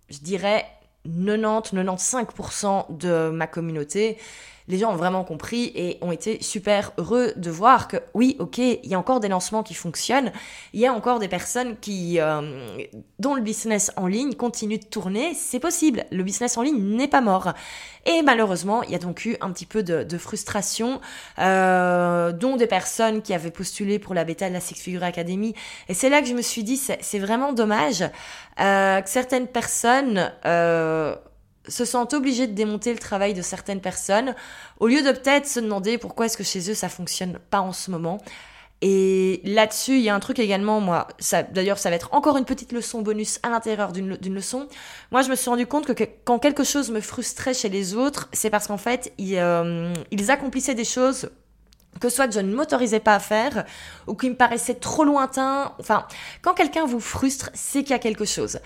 je 0.09 0.19
dirais, 0.19 0.65
90-95% 1.07 2.97
de 2.97 3.29
ma 3.29 3.47
communauté, 3.47 4.17
les 4.67 4.77
gens 4.77 4.91
ont 4.91 4.95
vraiment 4.95 5.23
compris 5.23 5.71
et 5.75 5.97
ont 6.01 6.11
été 6.11 6.41
super 6.41 6.91
heureux 6.97 7.33
de 7.35 7.51
voir 7.51 7.87
que 7.87 7.97
oui, 8.13 8.35
ok, 8.39 8.57
il 8.57 8.79
y 8.85 8.93
a 8.93 8.99
encore 8.99 9.19
des 9.19 9.27
lancements 9.27 9.63
qui 9.63 9.73
fonctionnent, 9.73 10.31
il 10.73 10.79
y 10.79 10.87
a 10.87 10.93
encore 10.93 11.19
des 11.19 11.27
personnes 11.27 11.77
qui 11.79 12.19
euh, 12.19 12.41
dont 13.19 13.35
le 13.35 13.41
business 13.41 13.91
en 13.95 14.07
ligne 14.07 14.33
continue 14.33 14.77
de 14.77 14.85
tourner, 14.85 15.33
c'est 15.33 15.59
possible, 15.59 16.05
le 16.11 16.23
business 16.23 16.57
en 16.57 16.61
ligne 16.61 16.81
n'est 16.95 17.07
pas 17.07 17.21
mort. 17.21 17.53
Et 18.05 18.23
malheureusement, 18.23 18.81
il 18.83 18.91
y 18.91 18.95
a 18.95 18.99
donc 18.99 19.25
eu 19.25 19.37
un 19.41 19.51
petit 19.51 19.65
peu 19.65 19.83
de, 19.83 20.17
frustration, 20.17 21.01
euh, 21.39 22.31
dont 22.31 22.57
des 22.57 22.67
personnes 22.67 23.21
qui 23.21 23.33
avaient 23.33 23.51
postulé 23.51 23.99
pour 23.99 24.13
la 24.13 24.23
bêta 24.23 24.49
de 24.49 24.53
la 24.53 24.59
Six 24.59 24.75
Figure 24.75 25.03
Academy. 25.03 25.53
Et 25.87 25.93
c'est 25.93 26.09
là 26.09 26.21
que 26.21 26.27
je 26.27 26.33
me 26.33 26.41
suis 26.41 26.63
dit, 26.63 26.77
c'est 26.77 27.19
vraiment 27.19 27.53
dommage 27.53 28.03
euh, 28.59 29.01
que 29.01 29.09
certaines 29.09 29.47
personnes 29.47 30.31
euh, 30.45 31.15
se 31.71 31.85
sentent 31.85 32.13
obligés 32.13 32.47
de 32.47 32.53
démonter 32.53 32.93
le 32.93 32.99
travail 32.99 33.33
de 33.33 33.41
certaines 33.41 33.81
personnes, 33.81 34.35
au 34.79 34.87
lieu 34.87 35.01
de 35.01 35.11
peut-être 35.11 35.47
se 35.47 35.59
demander 35.59 35.97
pourquoi 35.97 36.25
est-ce 36.27 36.37
que 36.37 36.43
chez 36.43 36.69
eux 36.69 36.73
ça 36.75 36.89
fonctionne 36.89 37.39
pas 37.49 37.61
en 37.61 37.73
ce 37.73 37.89
moment. 37.91 38.19
Et 38.83 39.41
là-dessus, 39.43 39.97
il 39.97 40.01
y 40.01 40.09
a 40.09 40.15
un 40.15 40.19
truc 40.19 40.39
également, 40.39 40.81
moi, 40.81 41.07
ça, 41.19 41.43
d'ailleurs, 41.43 41.77
ça 41.77 41.91
va 41.91 41.95
être 41.95 42.09
encore 42.13 42.37
une 42.37 42.45
petite 42.45 42.71
leçon 42.71 43.03
bonus 43.03 43.39
à 43.43 43.49
l'intérieur 43.49 43.91
d'une, 43.91 44.17
leçon. 44.33 44.67
Moi, 45.11 45.21
je 45.21 45.29
me 45.29 45.35
suis 45.35 45.51
rendu 45.51 45.67
compte 45.67 45.93
que, 45.93 46.03
quand 46.25 46.39
quelque 46.39 46.63
chose 46.63 46.89
me 46.89 46.99
frustrait 46.99 47.53
chez 47.53 47.69
les 47.69 47.93
autres, 47.93 48.27
c'est 48.33 48.49
parce 48.49 48.65
qu'en 48.65 48.79
fait, 48.79 49.13
ils, 49.19 49.37
euh, 49.37 49.93
ils 50.09 50.31
accomplissaient 50.31 50.73
des 50.73 50.83
choses 50.83 51.29
que 51.99 52.09
soit 52.09 52.33
je 52.33 52.39
ne 52.39 52.55
m'autorisais 52.55 52.99
pas 52.99 53.15
à 53.15 53.19
faire 53.19 53.65
ou 54.07 54.15
qui 54.15 54.29
me 54.29 54.35
paraissait 54.35 54.75
trop 54.75 55.03
lointain. 55.03 55.73
Enfin, 55.79 56.07
quand 56.41 56.53
quelqu'un 56.53 56.85
vous 56.85 56.99
frustre, 56.99 57.51
c'est 57.53 57.83
qu'il 57.83 57.91
y 57.91 57.93
a 57.93 57.99
quelque 57.99 58.25
chose. 58.25 58.59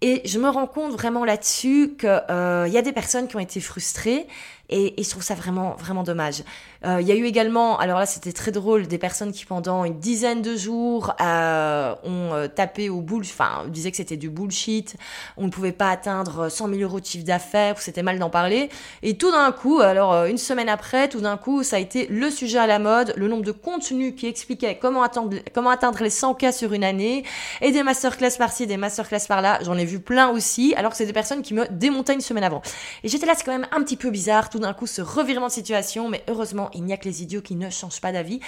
Et 0.00 0.22
je 0.24 0.38
me 0.38 0.48
rends 0.48 0.66
compte 0.66 0.92
vraiment 0.92 1.24
là-dessus 1.24 1.96
qu'il 1.98 2.08
euh, 2.30 2.68
y 2.68 2.78
a 2.78 2.82
des 2.82 2.92
personnes 2.92 3.26
qui 3.26 3.34
ont 3.36 3.40
été 3.40 3.60
frustrées 3.60 4.26
et, 4.68 5.00
et 5.00 5.04
je 5.04 5.10
trouve 5.10 5.22
ça 5.22 5.34
vraiment 5.34 5.74
vraiment 5.76 6.02
dommage. 6.02 6.42
Euh, 6.84 6.98
il 7.00 7.08
y 7.08 7.12
a 7.12 7.14
eu 7.14 7.24
également, 7.24 7.78
alors 7.78 7.98
là 7.98 8.06
c'était 8.06 8.32
très 8.32 8.52
drôle, 8.52 8.86
des 8.86 8.98
personnes 8.98 9.32
qui 9.32 9.44
pendant 9.44 9.84
une 9.84 9.98
dizaine 9.98 10.42
de 10.42 10.56
jours 10.56 11.14
euh, 11.20 11.94
ont 12.04 12.34
euh, 12.34 12.48
tapé 12.48 12.88
au 12.88 13.00
bull, 13.00 13.22
enfin 13.24 13.64
disaient 13.68 13.90
que 13.90 13.96
c'était 13.96 14.16
du 14.16 14.30
bullshit, 14.30 14.96
on 15.36 15.46
ne 15.46 15.50
pouvait 15.50 15.72
pas 15.72 15.90
atteindre 15.90 16.48
100 16.48 16.68
000 16.68 16.80
euros 16.80 17.00
de 17.00 17.04
chiffre 17.04 17.24
d'affaires, 17.24 17.80
c'était 17.80 18.02
mal 18.02 18.18
d'en 18.18 18.30
parler. 18.30 18.68
Et 19.02 19.16
tout 19.16 19.30
d'un 19.30 19.50
coup, 19.52 19.80
alors 19.80 20.12
euh, 20.12 20.26
une 20.26 20.38
semaine 20.38 20.68
après, 20.68 21.08
tout 21.08 21.20
d'un 21.20 21.36
coup, 21.36 21.62
ça 21.62 21.76
a 21.76 21.78
été 21.78 22.06
le 22.08 22.30
sujet 22.30 22.58
à 22.58 22.66
la 22.66 22.78
mode, 22.78 23.14
le 23.16 23.28
nombre 23.28 23.44
de 23.44 23.52
contenus 23.52 24.14
qui 24.16 24.26
expliquaient 24.26 24.78
comment 24.78 25.02
atteindre, 25.02 26.02
les 26.02 26.10
100 26.10 26.34
k 26.34 26.52
sur 26.52 26.72
une 26.72 26.84
année, 26.84 27.24
et 27.60 27.72
des 27.72 27.82
masterclass 27.82 28.36
par-ci, 28.38 28.66
des 28.66 28.76
masterclass 28.76 29.26
par-là. 29.26 29.58
J'en 29.62 29.76
ai 29.76 29.84
vu 29.84 30.00
plein 30.00 30.28
aussi, 30.28 30.74
alors 30.76 30.92
que 30.92 30.96
c'est 30.96 31.06
des 31.06 31.12
personnes 31.12 31.42
qui 31.42 31.54
me 31.54 31.66
démontaient 31.70 32.14
une 32.14 32.20
semaine 32.20 32.44
avant. 32.44 32.62
Et 33.02 33.08
j'étais 33.08 33.26
là, 33.26 33.34
c'est 33.36 33.44
quand 33.44 33.52
même 33.52 33.66
un 33.72 33.82
petit 33.82 33.96
peu 33.96 34.10
bizarre, 34.10 34.48
d'un 34.58 34.74
coup, 34.74 34.86
ce 34.86 35.02
revirement 35.02 35.46
de 35.46 35.52
situation, 35.52 36.08
mais 36.08 36.22
heureusement, 36.28 36.70
il 36.74 36.84
n'y 36.84 36.92
a 36.92 36.96
que 36.96 37.04
les 37.04 37.22
idiots 37.22 37.42
qui 37.42 37.54
ne 37.54 37.70
changent 37.70 38.00
pas 38.00 38.12
d'avis. 38.12 38.40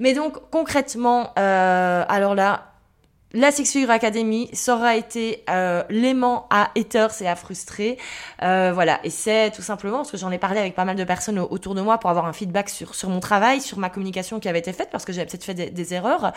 Mais 0.00 0.14
donc, 0.14 0.50
concrètement, 0.50 1.32
euh, 1.38 2.04
alors 2.08 2.34
là, 2.34 2.68
la 3.34 3.52
Six 3.52 3.70
Figure 3.70 3.90
Academy, 3.90 4.48
ça 4.54 4.74
aura 4.74 4.96
été 4.96 5.44
euh, 5.50 5.82
l'aimant 5.90 6.46
à 6.48 6.70
haters 6.74 7.20
et 7.20 7.28
à 7.28 7.36
frustrés. 7.36 7.98
Euh, 8.42 8.72
voilà, 8.72 9.00
et 9.04 9.10
c'est 9.10 9.50
tout 9.50 9.60
simplement 9.60 9.98
parce 9.98 10.10
que 10.10 10.16
j'en 10.16 10.30
ai 10.30 10.38
parlé 10.38 10.58
avec 10.60 10.74
pas 10.74 10.86
mal 10.86 10.96
de 10.96 11.04
personnes 11.04 11.38
autour 11.38 11.74
de 11.74 11.82
moi 11.82 11.98
pour 11.98 12.08
avoir 12.08 12.24
un 12.24 12.32
feedback 12.32 12.70
sur, 12.70 12.94
sur 12.94 13.10
mon 13.10 13.20
travail, 13.20 13.60
sur 13.60 13.78
ma 13.78 13.90
communication 13.90 14.40
qui 14.40 14.48
avait 14.48 14.60
été 14.60 14.72
faite, 14.72 14.88
parce 14.90 15.04
que 15.04 15.12
j'avais 15.12 15.26
peut-être 15.26 15.44
fait 15.44 15.54
des, 15.54 15.94
erreurs. 15.94 16.32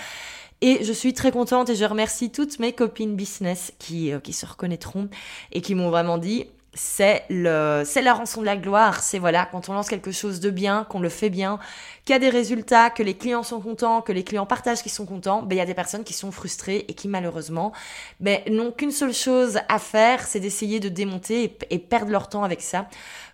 Et 0.60 0.84
je 0.84 0.92
suis 0.92 1.14
très 1.14 1.32
contente 1.32 1.70
et 1.70 1.76
je 1.76 1.86
remercie 1.86 2.30
toutes 2.30 2.60
mes 2.60 2.74
copines 2.74 3.16
business 3.16 3.74
qui, 3.80 4.12
euh, 4.12 4.20
qui 4.20 4.34
se 4.34 4.46
reconnaîtront 4.46 5.08
et 5.54 5.62
qui 5.62 5.76
m'ont 5.76 5.90
vraiment 5.90 6.18
dit 6.18 6.48
c'est 6.74 7.26
le 7.30 7.84
c'est 7.86 8.02
la 8.02 8.14
rançon 8.14 8.40
de 8.40 8.46
la 8.46 8.56
gloire. 8.56 9.02
C'est 9.04 9.20
voilà 9.20 9.46
quand 9.52 9.68
on 9.68 9.74
lance 9.74 9.90
quelque 9.90 10.12
chose 10.12 10.40
de 10.40 10.50
bien 10.50 10.86
qu'on 10.90 11.02
le 11.02 11.10
fait 11.10 11.30
bien 11.30 11.60
qu'il 12.06 12.14
y 12.14 12.16
a 12.16 12.20
des 12.20 12.30
résultats 12.30 12.90
que 12.90 13.04
les 13.04 13.14
clients 13.16 13.44
sont 13.44 13.60
contents 13.60 14.02
que 14.02 14.14
les 14.14 14.24
clients 14.24 14.46
partagent 14.46 14.82
qu'ils 14.82 14.92
sont 14.92 15.06
contents 15.06 15.42
ben 15.42 15.56
il 15.56 15.58
y 15.58 15.62
a 15.62 15.66
des 15.66 15.74
personnes 15.74 16.06
qui 16.06 16.14
sont 16.14 16.32
frustrées 16.32 16.86
et 16.88 16.94
qui 16.94 17.10
malheureusement 17.10 17.74
ben 18.22 18.40
n'ont 18.50 18.72
qu'une 18.72 18.92
seule 18.92 19.14
chose 19.14 19.60
à 19.68 19.80
faire 19.80 20.26
c'est 20.26 20.40
d'essayer 20.40 20.80
de 20.80 20.88
démonter 20.88 21.58
et, 21.70 21.80
perdre 21.80 22.12
leur 22.12 22.30
temps 22.30 22.44
avec 22.44 22.62
ça. 22.62 22.88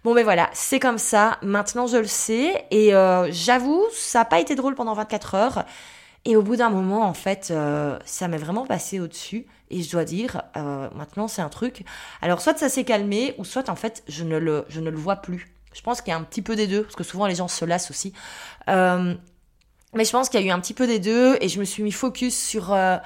Bon 0.03 0.15
ben 0.15 0.23
voilà 0.23 0.49
c'est 0.53 0.79
comme 0.79 0.97
ça. 0.97 1.37
Maintenant 1.43 1.85
je 1.85 1.97
le 1.97 2.05
sais 2.05 2.65
et 2.71 2.95
euh, 2.95 3.31
j'avoue 3.31 3.85
ça 3.93 4.19
n'a 4.19 4.25
pas 4.25 4.39
été 4.39 4.55
drôle 4.55 4.73
pendant 4.73 4.95
24 4.95 5.35
heures. 5.35 5.65
Et 6.25 6.35
au 6.35 6.41
bout 6.41 6.55
d'un 6.55 6.71
moment 6.71 7.03
en 7.03 7.13
fait 7.13 7.49
euh, 7.51 7.99
ça 8.03 8.27
m'est 8.27 8.37
vraiment 8.37 8.65
passé 8.65 8.99
au 8.99 9.05
dessus 9.05 9.45
et 9.69 9.83
je 9.83 9.91
dois 9.91 10.05
dire, 10.05 10.41
euh, 10.55 10.89
maintenant 10.95 11.27
c'est 11.27 11.41
un 11.41 11.49
truc. 11.49 11.83
Alors 12.21 12.41
soit 12.41 12.57
ça 12.57 12.69
s'est 12.69 12.83
calmé, 12.83 13.35
ou 13.37 13.45
soit 13.45 13.69
en 13.69 13.75
fait 13.75 14.03
je 14.07 14.23
ne 14.23 14.37
le, 14.37 14.65
je 14.69 14.79
ne 14.79 14.89
le 14.89 14.97
vois 14.97 15.17
plus. 15.17 15.53
Je 15.73 15.81
pense 15.81 16.01
qu'il 16.01 16.11
y 16.11 16.13
a 16.13 16.17
un 16.17 16.23
petit 16.23 16.41
peu 16.41 16.55
des 16.55 16.67
deux, 16.67 16.83
parce 16.83 16.95
que 16.95 17.03
souvent 17.03 17.27
les 17.27 17.35
gens 17.35 17.47
se 17.47 17.65
lassent 17.65 17.91
aussi. 17.91 18.13
Euh, 18.69 19.15
mais 19.93 20.05
je 20.05 20.11
pense 20.11 20.29
qu'il 20.29 20.39
y 20.39 20.43
a 20.43 20.47
eu 20.47 20.51
un 20.51 20.59
petit 20.59 20.73
peu 20.73 20.85
des 20.85 20.99
deux 20.99 21.37
et 21.39 21.47
je 21.47 21.59
me 21.59 21.65
suis 21.65 21.81
mis 21.81 21.91
focus 21.91 22.37
sur 22.37 22.73
euh, 22.73 22.97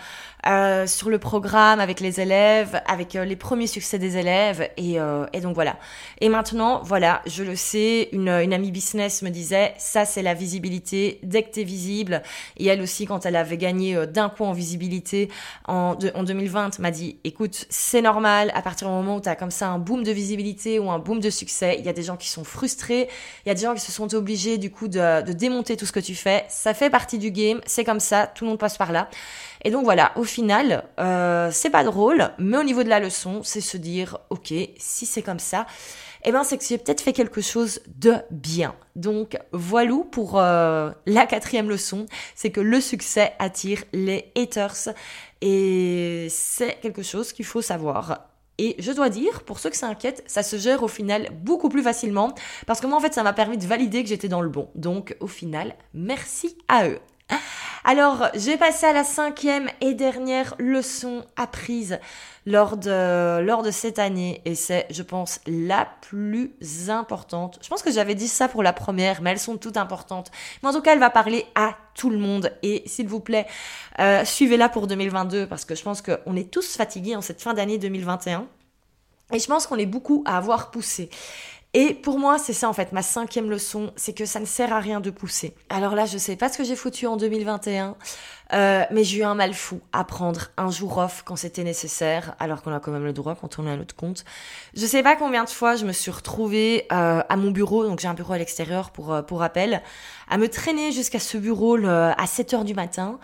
euh, 0.48 0.88
sur 0.88 1.10
le 1.10 1.20
programme 1.20 1.80
avec 1.80 2.00
les 2.00 2.20
élèves, 2.20 2.82
avec 2.88 3.16
euh, 3.16 3.26
les 3.26 3.36
premiers 3.36 3.68
succès 3.68 4.00
des 4.00 4.18
élèves 4.18 4.70
et, 4.78 5.00
euh, 5.00 5.26
et 5.34 5.42
donc 5.42 5.56
voilà. 5.56 5.78
Et 6.20 6.30
maintenant, 6.30 6.82
voilà, 6.84 7.22
je 7.26 7.44
le 7.44 7.56
sais, 7.56 8.10
une, 8.12 8.30
une 8.30 8.54
amie 8.54 8.72
business 8.72 9.22
me 9.22 9.30
disait, 9.30 9.74
ça 9.78 10.06
c'est 10.06 10.22
la 10.22 10.34
visibilité, 10.34 11.20
dès 11.24 11.44
que 11.44 11.52
t'es 11.52 11.64
visible. 11.64 12.24
Et 12.58 12.68
elle 12.68 12.82
aussi, 12.82 13.06
quand 13.06 13.26
elle 13.26 13.36
avait 13.36 13.58
gagné 13.58 13.96
euh, 13.96 14.06
d'un 14.06 14.30
coup 14.30 14.44
en 14.44 14.54
visibilité 14.54 15.30
en, 15.68 15.96
en 16.16 16.24
2020, 16.24 16.80
m'a 16.80 16.92
dit, 16.92 17.18
écoute, 17.24 17.66
c'est 17.70 18.02
normal, 18.02 18.52
à 18.56 18.62
partir 18.62 18.88
du 18.88 18.94
moment 18.94 19.18
où 19.18 19.22
t'as 19.22 19.36
comme 19.36 19.52
ça 19.52 19.70
un 19.70 19.80
boom 19.80 20.04
de 20.04 20.12
visibilité 20.12 20.80
ou 20.80 20.90
un 20.90 21.00
boom 21.00 21.20
de 21.20 21.30
succès, 21.30 21.76
il 21.80 21.86
y 21.86 21.90
a 21.90 21.94
des 21.94 22.04
gens 22.04 22.18
qui 22.18 22.30
sont 22.30 22.44
frustrés, 22.44 23.10
il 23.46 23.50
y 23.50 23.52
a 23.52 23.56
des 23.56 23.62
gens 23.62 23.74
qui 23.74 23.82
se 23.82 23.92
sont 23.92 24.14
obligés 24.16 24.58
du 24.58 24.72
coup 24.72 24.88
de, 24.88 25.22
de 25.22 25.34
démonter 25.34 25.78
tout 25.78 25.86
ce 25.86 25.92
que 25.92 26.00
tu 26.00 26.16
fais. 26.16 26.46
Ça 26.50 26.74
fait 26.74 26.90
partie 26.90 27.18
du 27.18 27.32
game, 27.32 27.62
c'est 27.66 27.84
comme 27.84 28.00
ça, 28.00 28.28
tout 28.28 28.46
le 28.46 28.50
monde 28.50 28.60
passe 28.60 28.78
par 28.78 28.92
là. 28.92 29.10
Et 29.64 29.72
donc 29.72 29.84
voilà, 29.84 30.12
au 30.16 30.24
final, 30.24 30.86
euh, 31.00 31.50
c'est 31.52 31.70
pas 31.70 31.84
drôle, 31.84 32.32
mais 32.40 32.58
au 32.58 32.64
niveau 32.64 32.84
de 32.84 32.90
la 32.90 33.00
leçon, 33.00 33.42
c'est 33.44 33.62
se 33.62 33.78
dire, 33.78 34.18
ok, 34.30 34.54
si 34.78 35.06
c'est 35.06 35.22
comme 35.22 35.40
ça, 35.40 35.68
eh 36.24 36.32
ben 36.32 36.44
c'est 36.44 36.58
que 36.58 36.64
j'ai 36.64 36.78
peut-être 36.78 37.02
fait 37.02 37.14
quelque 37.14 37.42
chose 37.42 37.80
de 37.96 38.16
bien. 38.30 38.76
Donc 38.96 39.38
voilà 39.52 39.96
pour 40.12 40.40
euh, 40.40 40.92
la 41.06 41.26
quatrième 41.26 41.70
leçon, 41.70 42.06
c'est 42.36 42.52
que 42.52 42.62
le 42.62 42.80
succès 42.82 43.34
attire 43.40 43.84
les 43.94 44.32
haters 44.36 44.90
et 45.42 46.28
c'est 46.30 46.80
quelque 46.82 47.02
chose 47.02 47.34
qu'il 47.34 47.46
faut 47.46 47.62
savoir. 47.62 48.28
Et 48.58 48.76
je 48.78 48.92
dois 48.92 49.10
dire, 49.10 49.44
pour 49.44 49.58
ceux 49.58 49.72
que 49.72 49.78
ça 49.78 49.88
inquiète, 49.88 50.24
ça 50.28 50.44
se 50.44 50.56
gère 50.58 50.84
au 50.84 50.88
final 50.88 51.30
beaucoup 51.42 51.70
plus 51.70 51.82
facilement 51.82 52.36
parce 52.68 52.80
que 52.80 52.86
moi 52.86 52.98
en 52.98 53.02
fait 53.02 53.14
ça 53.14 53.24
m'a 53.24 53.34
permis 53.34 53.58
de 53.58 53.66
valider 53.66 54.04
que 54.04 54.10
j'étais 54.10 54.28
dans 54.28 54.42
le 54.42 54.50
bon. 54.50 54.70
Donc 54.76 55.16
au 55.20 55.28
final, 55.28 55.76
merci 55.94 56.56
à 56.68 56.88
eux. 56.88 57.00
Alors, 57.84 58.28
j'ai 58.36 58.58
passé 58.58 58.86
à 58.86 58.94
la 58.94 59.04
cinquième 59.04 59.68
et 59.82 59.96
dernière 59.96 60.54
leçon 60.60 61.26
apprise 61.36 62.00
lors 62.46 62.78
de, 62.78 63.72
cette 63.72 63.98
année 63.98 64.42
et 64.46 64.54
c'est, 64.54 64.86
je 64.92 65.02
pense, 65.02 65.40
la 65.48 65.88
plus 66.02 66.54
importante. 66.90 67.58
Je 67.64 67.70
pense 67.70 67.82
que 67.82 67.92
j'avais 67.92 68.14
dit 68.14 68.28
ça 68.28 68.48
pour 68.48 68.62
la 68.62 68.72
première, 68.72 69.24
mais 69.24 69.32
elles 69.32 69.40
sont 69.40 69.58
toutes 69.58 69.78
importantes. 69.78 70.32
Mais 70.62 70.70
en 70.70 70.74
tout 70.74 70.82
cas, 70.82 70.94
elle 70.94 71.00
va 71.00 71.10
parler 71.10 71.46
à 71.56 71.76
tout 71.96 72.12
le 72.12 72.20
monde 72.20 72.52
et 72.62 72.84
s'il 72.86 73.08
vous 73.08 73.20
plaît, 73.20 73.48
euh, 74.00 74.24
suivez-la 74.26 74.70
pour 74.70 74.86
2022 74.86 75.48
parce 75.48 75.66
que 75.66 75.74
je 75.74 75.82
pense 75.82 76.04
qu'on 76.04 76.36
est 76.36 76.52
tous 76.52 76.76
fatigués 76.76 77.16
en 77.16 77.22
cette 77.22 77.42
fin 77.42 77.56
d'année 77.56 77.80
2021. 77.80 78.46
Et 79.34 79.40
je 79.40 79.48
pense 79.48 79.66
qu'on 79.66 79.78
est 79.78 79.86
beaucoup 79.86 80.24
à 80.28 80.38
avoir 80.38 80.72
poussé. 80.72 81.10
Et 81.74 81.94
pour 81.94 82.20
moi, 82.20 82.38
c'est 82.38 82.52
ça 82.52 82.68
en 82.68 82.74
fait, 82.74 82.92
ma 82.92 83.02
cinquième 83.02 83.50
leçon, 83.50 83.94
c'est 83.96 84.12
que 84.12 84.26
ça 84.26 84.42
ne 84.42 84.46
sert 84.46 84.74
à 84.74 84.82
rien 84.82 85.00
de 85.00 85.10
pousser. 85.10 85.56
Alors 85.70 85.96
là, 85.96 86.06
je 86.06 86.18
sais 86.18 86.36
pas 86.36 86.50
ce 86.50 86.58
que 86.58 86.66
j'ai 86.66 86.76
foutu 86.76 87.08
en 87.08 87.16
2021, 87.16 87.96
euh, 88.52 88.84
mais 88.92 89.06
j'ai 89.06 89.20
eu 89.20 89.24
un 89.24 89.36
mal 89.36 89.54
fou 89.54 89.80
à 89.94 90.04
prendre 90.04 90.48
un 90.58 90.70
jour 90.70 90.98
off 90.98 91.24
quand 91.26 91.38
c'était 91.38 91.64
nécessaire, 91.64 92.36
alors 92.40 92.62
qu'on 92.62 92.74
a 92.74 92.82
quand 92.82 92.92
même 92.92 93.06
le 93.06 93.14
droit 93.14 93.36
quand 93.36 93.58
on 93.58 93.68
à 93.68 93.78
notre 93.78 93.96
compte. 93.96 94.26
Je 94.74 94.86
sais 94.86 95.02
pas 95.02 95.16
combien 95.16 95.46
de 95.46 95.50
fois 95.50 95.78
je 95.78 95.86
me 95.86 95.94
suis 95.94 96.12
retrouvée 96.12 96.88
euh, 96.92 97.22
à 97.30 97.38
mon 97.38 97.52
bureau, 97.52 97.86
donc 97.86 98.02
j'ai 98.02 98.10
un 98.10 98.16
bureau 98.16 98.34
à 98.34 98.38
l'extérieur 98.38 98.92
pour, 98.92 99.14
euh, 99.14 99.22
pour 99.22 99.40
rappel, 99.40 99.82
à 100.30 100.38
me 100.38 100.50
traîner 100.50 100.92
jusqu'à 100.92 101.20
ce 101.20 101.38
bureau 101.38 101.78
à 101.86 102.26
7 102.28 102.54
heures 102.54 102.66
du 102.66 102.74
matin, 102.74 103.18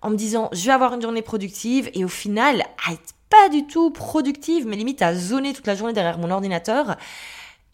en 0.00 0.10
me 0.10 0.16
disant 0.16 0.48
je 0.50 0.66
vais 0.66 0.72
avoir 0.72 0.94
une 0.94 1.02
journée 1.02 1.22
productive, 1.22 1.88
et 1.94 2.04
au 2.04 2.08
final, 2.08 2.64
à 2.84 2.94
être 2.94 3.14
pas 3.30 3.48
du 3.48 3.64
tout 3.68 3.90
productive, 3.90 4.66
mais 4.66 4.74
limite 4.74 5.02
à 5.02 5.14
zoner 5.14 5.52
toute 5.52 5.68
la 5.68 5.76
journée 5.76 5.92
derrière 5.92 6.18
mon 6.18 6.32
ordinateur 6.32 6.96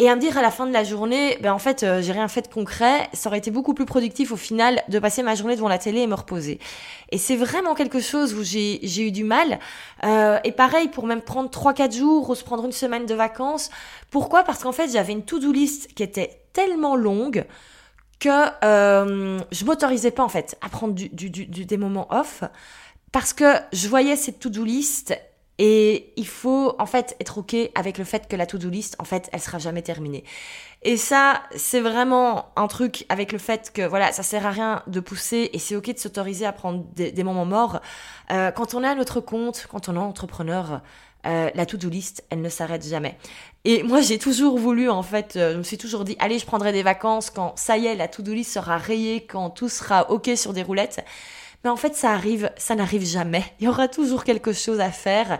et 0.01 0.09
à 0.09 0.15
me 0.15 0.21
dire 0.21 0.39
à 0.39 0.43
la 0.43 0.53
fin 0.53 0.67
de 0.67 0.73
la 0.73 0.85
journée, 0.85 1.39
ben 1.41 1.53
en 1.53 1.59
fait, 1.59 1.83
euh, 1.83 2.01
j'ai 2.01 2.13
rien 2.13 2.29
fait 2.29 2.43
de 2.43 2.49
concret. 2.49 3.09
Ça 3.15 3.29
aurait 3.29 3.39
été 3.39 3.51
beaucoup 3.51 3.75
plus 3.75 3.85
productif 3.85 4.31
au 4.31 4.37
final 4.37 4.81
de 4.89 4.99
passer 5.01 5.25
ma 5.25 5.35
journée 5.35 5.57
devant 5.57 5.69
la 5.69 5.79
télé 5.79 6.03
et 6.03 6.07
me 6.07 6.15
reposer. 6.15 6.61
Et 7.11 7.19
c'est 7.19 7.35
vraiment 7.35 7.75
quelque 7.75 7.99
chose 7.99 8.33
où 8.35 8.45
j'ai, 8.45 8.81
eu 9.01 9.11
du 9.11 9.25
mal. 9.25 9.59
Euh, 10.05 10.39
et 10.45 10.53
pareil, 10.53 10.87
pour 10.87 11.07
même 11.07 11.21
prendre 11.21 11.51
3-4 11.51 11.97
jours 11.97 12.31
ou 12.31 12.37
se 12.37 12.45
prendre 12.45 12.65
une 12.65 12.73
semaine 12.73 13.07
de 13.07 13.15
vacances. 13.15 13.71
Pourquoi? 14.13 14.45
Parce 14.45 14.63
qu'en 14.63 14.73
fait, 14.73 14.89
j'avais 14.93 15.13
une 15.13 15.25
to-do 15.25 15.51
list 15.51 15.93
qui 15.95 16.05
était 16.05 16.43
tellement 16.53 16.95
longue 16.95 17.45
que 18.21 18.29
euh, 18.65 19.41
je 19.51 19.65
m'autorisais 19.65 20.11
pas 20.13 20.25
en 20.25 20.29
fait 20.29 20.57
à 20.61 20.69
prendre 20.69 20.95
du, 20.95 21.09
du, 21.09 21.31
du, 21.31 21.65
des 21.65 21.77
moments 21.77 22.09
off 22.11 22.43
parce 23.13 23.33
que 23.33 23.55
je 23.73 23.89
voyais 23.89 24.17
cette 24.17 24.39
to-do 24.39 24.65
list 24.65 25.17
et 25.59 26.13
il 26.17 26.27
faut 26.27 26.75
en 26.79 26.87
fait 26.87 27.17
être 27.21 27.39
ok 27.39 27.57
avec 27.75 27.99
le 27.99 28.05
fait 28.05 28.29
que 28.29 28.37
la 28.37 28.47
to-do 28.47 28.71
list, 28.71 28.97
en 28.99 29.05
fait, 29.05 29.29
elle 29.33 29.41
sera 29.41 29.59
jamais 29.59 29.83
terminée. 29.83 30.25
Et 30.83 30.97
ça, 30.97 31.43
c'est 31.57 31.81
vraiment 31.81 32.53
un 32.55 32.69
truc 32.69 33.05
avec 33.09 33.33
le 33.33 33.39
fait 33.39 33.73
que 33.73 33.83
voilà, 33.83 34.13
ça 34.13 34.23
sert 34.23 34.47
à 34.47 34.51
rien 34.51 34.83
de 34.87 35.01
pousser 35.01 35.51
et 35.53 35.59
c'est 35.59 35.75
ok 35.75 35.95
de 35.95 35.99
s'autoriser 35.99 36.47
à 36.47 36.53
prendre 36.53 36.85
des, 36.95 37.25
moments 37.25 37.45
morts. 37.45 37.81
Euh, 38.31 38.53
quand 38.53 38.75
on 38.75 38.85
est 38.85 38.89
à 38.89 38.95
notre 38.95 39.21
compte, 39.21 39.67
quand 39.69 39.89
on 39.89 39.97
est 39.97 39.99
entrepreneur, 39.99 40.81
euh, 41.27 41.51
la 41.53 41.67
to-do 41.67 41.89
list, 41.89 42.25
elle 42.31 42.41
ne 42.41 42.49
s'arrête 42.49 42.87
jamais. 42.87 43.19
Et 43.65 43.83
moi, 43.83 44.01
j'ai 44.01 44.19
toujours 44.19 44.57
voulu, 44.57 44.89
en 44.89 45.03
fait, 45.03 45.35
euh, 45.35 45.55
je 45.55 45.59
me 45.59 45.63
suis 45.65 45.79
toujours 45.79 46.05
dit, 46.05 46.17
allez, 46.21 46.39
je 46.39 46.47
prendrai 46.47 46.73
des 46.73 46.85
vacances 46.85 47.31
quand 47.31 47.55
ça 47.57 47.77
y 47.77 47.87
est, 47.87 47.97
la 47.97 48.07
to-do 48.07 48.33
list 48.33 48.53
sera 48.53 48.79
rayée, 48.79 49.27
quand 49.27 49.51
tout 49.51 49.69
sera 49.69 50.11
ok 50.13 50.31
sur 50.37 50.53
des 50.53 50.63
roulettes. 50.63 51.05
Mais 51.65 51.71
en 51.71 51.77
fait, 51.77 51.95
ça 51.95 52.13
arrive, 52.13 52.51
ça 52.57 52.75
n'arrive 52.75 53.05
jamais. 53.05 53.45
Il 53.61 53.65
y 53.65 53.69
aura 53.69 53.89
toujours 53.89 54.25
quelque 54.25 54.53
chose 54.53 54.81
à 54.81 54.91
faire. 54.91 55.39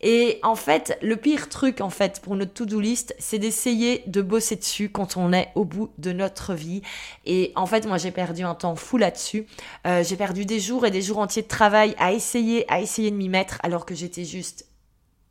Et 0.00 0.38
en 0.42 0.56
fait, 0.56 0.98
le 1.02 1.16
pire 1.16 1.48
truc, 1.48 1.80
en 1.80 1.90
fait, 1.90 2.20
pour 2.20 2.36
notre 2.36 2.52
to-do 2.52 2.80
list, 2.80 3.14
c'est 3.18 3.38
d'essayer 3.38 4.02
de 4.06 4.20
bosser 4.20 4.56
dessus 4.56 4.90
quand 4.90 5.16
on 5.16 5.32
est 5.32 5.48
au 5.54 5.64
bout 5.64 5.90
de 5.98 6.12
notre 6.12 6.54
vie. 6.54 6.82
Et 7.24 7.52
en 7.56 7.66
fait, 7.66 7.86
moi, 7.86 7.96
j'ai 7.96 8.10
perdu 8.10 8.42
un 8.42 8.54
temps 8.54 8.76
fou 8.76 8.98
là-dessus. 8.98 9.46
Euh, 9.86 10.04
j'ai 10.04 10.16
perdu 10.16 10.44
des 10.44 10.60
jours 10.60 10.84
et 10.86 10.90
des 10.90 11.02
jours 11.02 11.18
entiers 11.18 11.42
de 11.42 11.48
travail 11.48 11.94
à 11.98 12.12
essayer, 12.12 12.70
à 12.70 12.80
essayer 12.80 13.10
de 13.10 13.16
m'y 13.16 13.28
mettre, 13.28 13.58
alors 13.62 13.86
que 13.86 13.94
j'étais 13.94 14.24
juste 14.24 14.66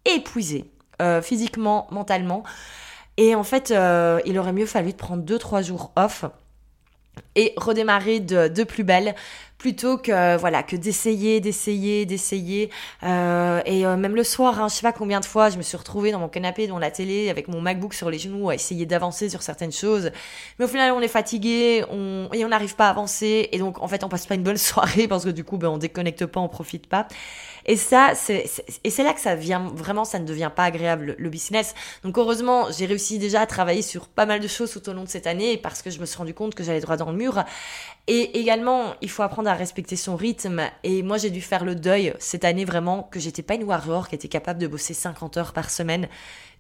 épuisée, 0.04 0.66
euh, 1.02 1.22
physiquement, 1.22 1.88
mentalement. 1.92 2.44
Et 3.18 3.36
en 3.36 3.44
fait, 3.44 3.72
euh, 3.72 4.20
il 4.26 4.38
aurait 4.40 4.54
mieux 4.54 4.66
fallu 4.66 4.94
prendre 4.94 5.24
deux, 5.24 5.38
trois 5.38 5.62
jours 5.62 5.94
off 5.96 6.26
et 7.36 7.54
redémarrer 7.58 8.20
de, 8.20 8.64
plus 8.64 8.84
belle 8.84 9.16
plutôt 9.58 9.98
que 9.98 10.38
voilà 10.38 10.64
que 10.64 10.76
d'essayer 10.76 11.40
d'essayer 11.40 12.06
d'essayer. 12.06 12.70
Euh, 13.04 13.62
et 13.66 13.86
euh, 13.86 13.96
même 13.96 14.16
le 14.16 14.24
soir 14.24 14.62
hein, 14.62 14.68
je 14.68 14.76
sais 14.76 14.82
pas 14.82 14.92
combien 14.92 15.20
de 15.20 15.26
fois 15.26 15.50
je 15.50 15.58
me 15.58 15.62
suis 15.62 15.78
retrouvée 15.78 16.12
dans 16.12 16.20
mon 16.20 16.28
canapé 16.28 16.68
devant 16.68 16.80
la 16.80 16.92
télé 16.92 17.30
avec 17.30 17.48
mon 17.48 17.62
MacBook 17.62 17.94
sur 17.94 18.10
les 18.10 18.20
genoux 18.20 18.50
à 18.50 18.56
essayer 18.56 18.86
d'avancer 18.86 19.30
sur 19.30 19.42
certaines 19.42 19.72
choses. 19.72 20.12
Mais 20.60 20.66
au 20.66 20.68
final 20.68 20.92
on 20.92 21.02
est 21.02 21.08
fatigué 21.08 21.84
on 21.90 22.30
et 22.34 22.44
on 22.46 22.50
n'arrive 22.50 22.76
pas 22.76 22.88
à 22.88 22.90
avancer. 22.90 23.50
Et 23.52 23.60
donc 23.60 23.82
en 23.82 23.88
fait 23.88 24.04
on 24.04 24.10
passe 24.10 24.26
pas 24.26 24.36
une 24.36 24.44
bonne 24.44 24.58
soirée 24.58 25.08
parce 25.08 25.26
que 25.26 25.30
du 25.30 25.44
coup 25.44 25.58
ben 25.58 25.70
on 25.70 25.78
déconnecte 25.78 26.26
pas 26.26 26.40
on 26.40 26.50
profite 26.50 26.88
pas 26.88 27.08
et 27.66 27.78
ça, 27.78 28.14
c'est, 28.16 28.46
et 28.84 28.90
c'est 28.90 29.04
là 29.04 29.14
que 29.14 29.20
ça 29.20 29.36
vient, 29.36 29.72
vraiment, 29.74 30.06
ça 30.06 30.20
ne 30.20 30.26
devient 30.26 30.52
pas 30.56 30.66
agréable, 30.66 31.16
le 31.18 31.30
business. 31.30 31.74
Donc 32.04 32.18
heureusement, 32.18 32.68
j'ai 32.72 32.86
réussi 32.86 33.18
déjà 33.18 33.42
à 33.42 33.46
travailler 33.48 33.82
sur 33.82 34.08
pas 34.08 34.26
mal 34.26 34.40
de 34.40 34.48
choses 34.48 34.72
tout 34.72 34.88
au 34.90 34.94
long 34.94 35.04
de 35.04 35.10
cette 35.10 35.28
année 35.28 35.58
parce 35.58 35.82
que 35.82 35.90
je 35.90 36.00
me 36.00 36.06
suis 36.06 36.18
rendu 36.18 36.34
compte 36.34 36.54
que 36.54 36.64
j'allais 36.64 36.82
droit 36.82 36.98
dans 36.98 37.12
le 37.12 37.18
mur. 37.18 37.44
Et 38.08 38.40
également, 38.40 38.94
il 39.02 39.10
faut 39.10 39.24
apprendre 39.24 39.50
à 39.50 39.56
respecter 39.56 39.96
son 39.96 40.16
rythme. 40.16 40.62
Et 40.84 41.02
moi, 41.02 41.18
j'ai 41.18 41.32
dû 41.32 41.42
faire 41.42 41.66
le 41.66 41.74
deuil 41.74 42.14
cette 42.20 42.46
année 42.46 42.64
vraiment 42.64 43.02
que 43.02 43.20
j'étais 43.20 43.42
pas 43.42 43.56
une 43.56 43.64
warrior 43.64 44.10
qui 44.10 44.14
était 44.14 44.28
capable 44.28 44.60
de 44.60 44.68
bosser 44.68 44.94
50 44.94 45.38
heures 45.38 45.54
par 45.54 45.72
semaine. 45.72 46.08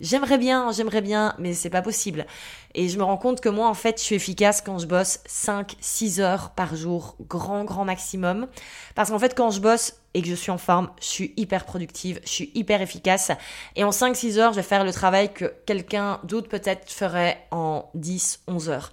J'aimerais 0.01 0.39
bien, 0.39 0.71
j'aimerais 0.71 1.01
bien, 1.01 1.35
mais 1.37 1.53
c'est 1.53 1.69
pas 1.69 1.83
possible. 1.83 2.25
Et 2.73 2.89
je 2.89 2.97
me 2.97 3.03
rends 3.03 3.17
compte 3.17 3.41
que 3.41 3.49
moi, 3.49 3.67
en 3.67 3.75
fait, 3.75 3.99
je 3.99 4.03
suis 4.03 4.15
efficace 4.15 4.61
quand 4.61 4.79
je 4.79 4.87
bosse 4.87 5.19
5, 5.27 5.75
6 5.79 6.19
heures 6.19 6.49
par 6.49 6.75
jour, 6.75 7.15
grand, 7.29 7.63
grand 7.63 7.85
maximum. 7.85 8.47
Parce 8.95 9.11
qu'en 9.11 9.19
fait, 9.19 9.35
quand 9.35 9.51
je 9.51 9.59
bosse 9.59 10.01
et 10.15 10.23
que 10.23 10.27
je 10.27 10.35
suis 10.35 10.51
en 10.51 10.57
forme, 10.57 10.89
je 10.99 11.05
suis 11.05 11.33
hyper 11.37 11.65
productive, 11.65 12.19
je 12.23 12.29
suis 12.29 12.51
hyper 12.55 12.81
efficace. 12.81 13.31
Et 13.75 13.83
en 13.83 13.91
5, 13.91 14.15
6 14.15 14.39
heures, 14.39 14.51
je 14.51 14.57
vais 14.57 14.63
faire 14.63 14.83
le 14.83 14.91
travail 14.91 15.31
que 15.31 15.53
quelqu'un 15.67 16.19
d'autre 16.23 16.49
peut-être 16.49 16.91
ferait 16.91 17.45
en 17.51 17.87
10, 17.93 18.41
11 18.47 18.69
heures. 18.69 18.91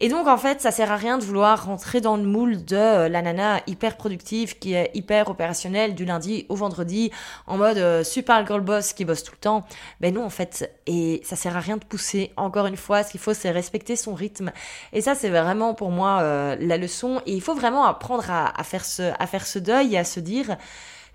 Et 0.00 0.08
donc, 0.08 0.28
en 0.28 0.38
fait, 0.38 0.60
ça 0.60 0.70
sert 0.70 0.92
à 0.92 0.96
rien 0.96 1.18
de 1.18 1.24
vouloir 1.24 1.66
rentrer 1.66 2.00
dans 2.00 2.16
le 2.16 2.22
moule 2.22 2.64
de 2.64 2.76
euh, 2.76 3.08
la 3.08 3.20
nana 3.20 3.60
hyper 3.66 3.96
productive 3.96 4.56
qui 4.58 4.74
est 4.74 4.92
hyper 4.94 5.28
opérationnelle 5.28 5.96
du 5.96 6.04
lundi 6.04 6.46
au 6.48 6.54
vendredi 6.54 7.10
en 7.48 7.56
mode 7.56 7.78
euh, 7.78 8.04
super 8.04 8.46
girl 8.46 8.60
boss 8.60 8.92
qui 8.92 9.04
bosse 9.04 9.24
tout 9.24 9.32
le 9.32 9.40
temps. 9.40 9.66
Ben 10.00 10.14
non, 10.14 10.24
en 10.24 10.30
fait. 10.30 10.72
Et 10.86 11.20
ça 11.24 11.34
sert 11.34 11.56
à 11.56 11.60
rien 11.60 11.78
de 11.78 11.84
pousser. 11.84 12.32
Encore 12.36 12.66
une 12.66 12.76
fois, 12.76 13.02
ce 13.02 13.10
qu'il 13.10 13.18
faut, 13.20 13.34
c'est 13.34 13.50
respecter 13.50 13.96
son 13.96 14.14
rythme. 14.14 14.52
Et 14.92 15.00
ça, 15.00 15.16
c'est 15.16 15.30
vraiment 15.30 15.74
pour 15.74 15.90
moi 15.90 16.20
euh, 16.20 16.56
la 16.60 16.76
leçon. 16.76 17.20
Et 17.26 17.32
il 17.32 17.42
faut 17.42 17.54
vraiment 17.54 17.84
apprendre 17.84 18.30
à, 18.30 18.62
faire 18.62 18.84
ce, 18.84 19.10
à 19.18 19.26
faire 19.26 19.46
ce 19.46 19.58
deuil 19.58 19.94
et 19.94 19.98
à 19.98 20.04
se 20.04 20.20
dire, 20.20 20.56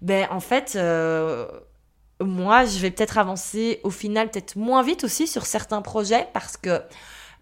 ben 0.02 0.28
en 0.30 0.42
fait, 0.42 0.78
moi, 2.20 2.66
je 2.66 2.80
vais 2.80 2.92
peut-être 2.92 3.18
avancer 3.18 3.80
au 3.84 3.90
final 3.90 4.30
peut-être 4.30 4.58
moins 4.58 4.84
vite 4.84 5.04
aussi 5.06 5.28
sur 5.28 5.46
certains 5.46 5.82
projets 5.82 6.28
parce 6.34 6.58
que 6.58 6.82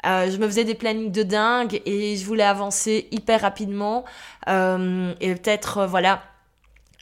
euh, 0.06 0.32
je 0.32 0.38
me 0.38 0.48
faisais 0.48 0.64
des 0.64 0.76
plannings 0.76 1.12
de 1.12 1.24
dingue 1.24 1.82
et 1.86 2.16
je 2.16 2.26
voulais 2.26 2.44
avancer 2.44 3.08
hyper 3.12 3.42
rapidement. 3.42 4.06
Euh, 4.48 5.14
et 5.22 5.34
peut-être, 5.36 5.80
euh, 5.80 5.88
voilà, 5.88 6.24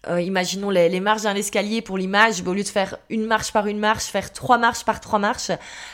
euh, 0.08 0.22
imaginons 0.22 0.70
les, 0.70 0.88
les 0.88 1.02
marches 1.02 1.24
d'un 1.24 1.36
escalier 1.36 1.82
pour 1.82 1.98
l'image, 1.98 2.42
au 2.46 2.54
lieu 2.54 2.64
de 2.64 2.68
faire 2.68 2.98
une 3.10 3.26
marche 3.26 3.52
par 3.52 3.68
une 3.68 3.80
marche, 3.80 4.06
faire 4.06 4.32
trois 4.32 4.58
marches 4.58 4.86
par 4.86 5.02
trois 5.02 5.20
marches. 5.20 5.52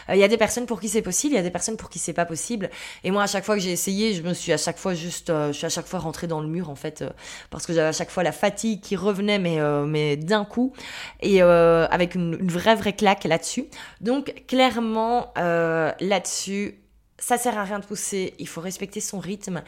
Il 0.10 0.18
y 0.18 0.24
a 0.24 0.28
des 0.28 0.38
personnes 0.38 0.68
pour 0.68 0.80
qui 0.80 0.90
c'est 0.90 1.02
possible, 1.02 1.34
il 1.34 1.38
y 1.38 1.40
a 1.40 1.44
des 1.44 1.50
personnes 1.50 1.76
pour 1.78 1.90
qui 1.90 1.98
c'est 1.98 2.14
pas 2.14 2.26
possible. 2.26 2.70
Et 3.04 3.10
moi, 3.10 3.24
à 3.24 3.28
chaque 3.28 3.44
fois 3.44 3.56
que 3.56 3.62
j'ai 3.62 3.72
essayé, 3.72 4.14
je 4.14 4.22
me 4.22 4.34
suis 4.34 4.54
à 4.54 4.58
chaque 4.58 4.78
fois 4.78 4.94
juste, 4.94 5.32
je 5.48 5.54
suis 5.54 5.66
à 5.66 5.70
chaque 5.70 5.88
fois 5.88 6.00
rentrée 6.00 6.28
dans 6.28 6.40
le 6.40 6.48
mur 6.48 6.70
en 6.70 6.76
fait, 6.76 7.04
parce 7.50 7.66
que 7.66 7.74
j'avais 7.74 7.88
à 7.88 7.94
chaque 7.94 8.12
fois 8.12 8.22
la 8.22 8.32
fatigue 8.32 8.80
qui 8.82 8.96
revenait, 8.96 9.40
mais 9.40 9.58
mais 9.88 10.18
d'un 10.18 10.46
coup, 10.46 10.74
et 11.22 11.42
avec 11.42 12.14
une, 12.14 12.38
une, 12.40 12.52
vraie 12.52 12.76
vraie 12.76 12.94
claque 12.94 13.24
là-dessus. 13.24 13.66
Donc 14.02 14.46
clairement 14.48 15.34
là-dessus, 15.36 16.76
ça 17.26 17.40
sert 17.40 17.58
à 17.58 17.64
rien 17.64 17.80
de 17.80 17.86
pousser, 17.86 18.36
il 18.38 18.48
faut 18.48 18.62
respecter 18.62 19.00
son 19.00 19.18
rythme 19.18 19.64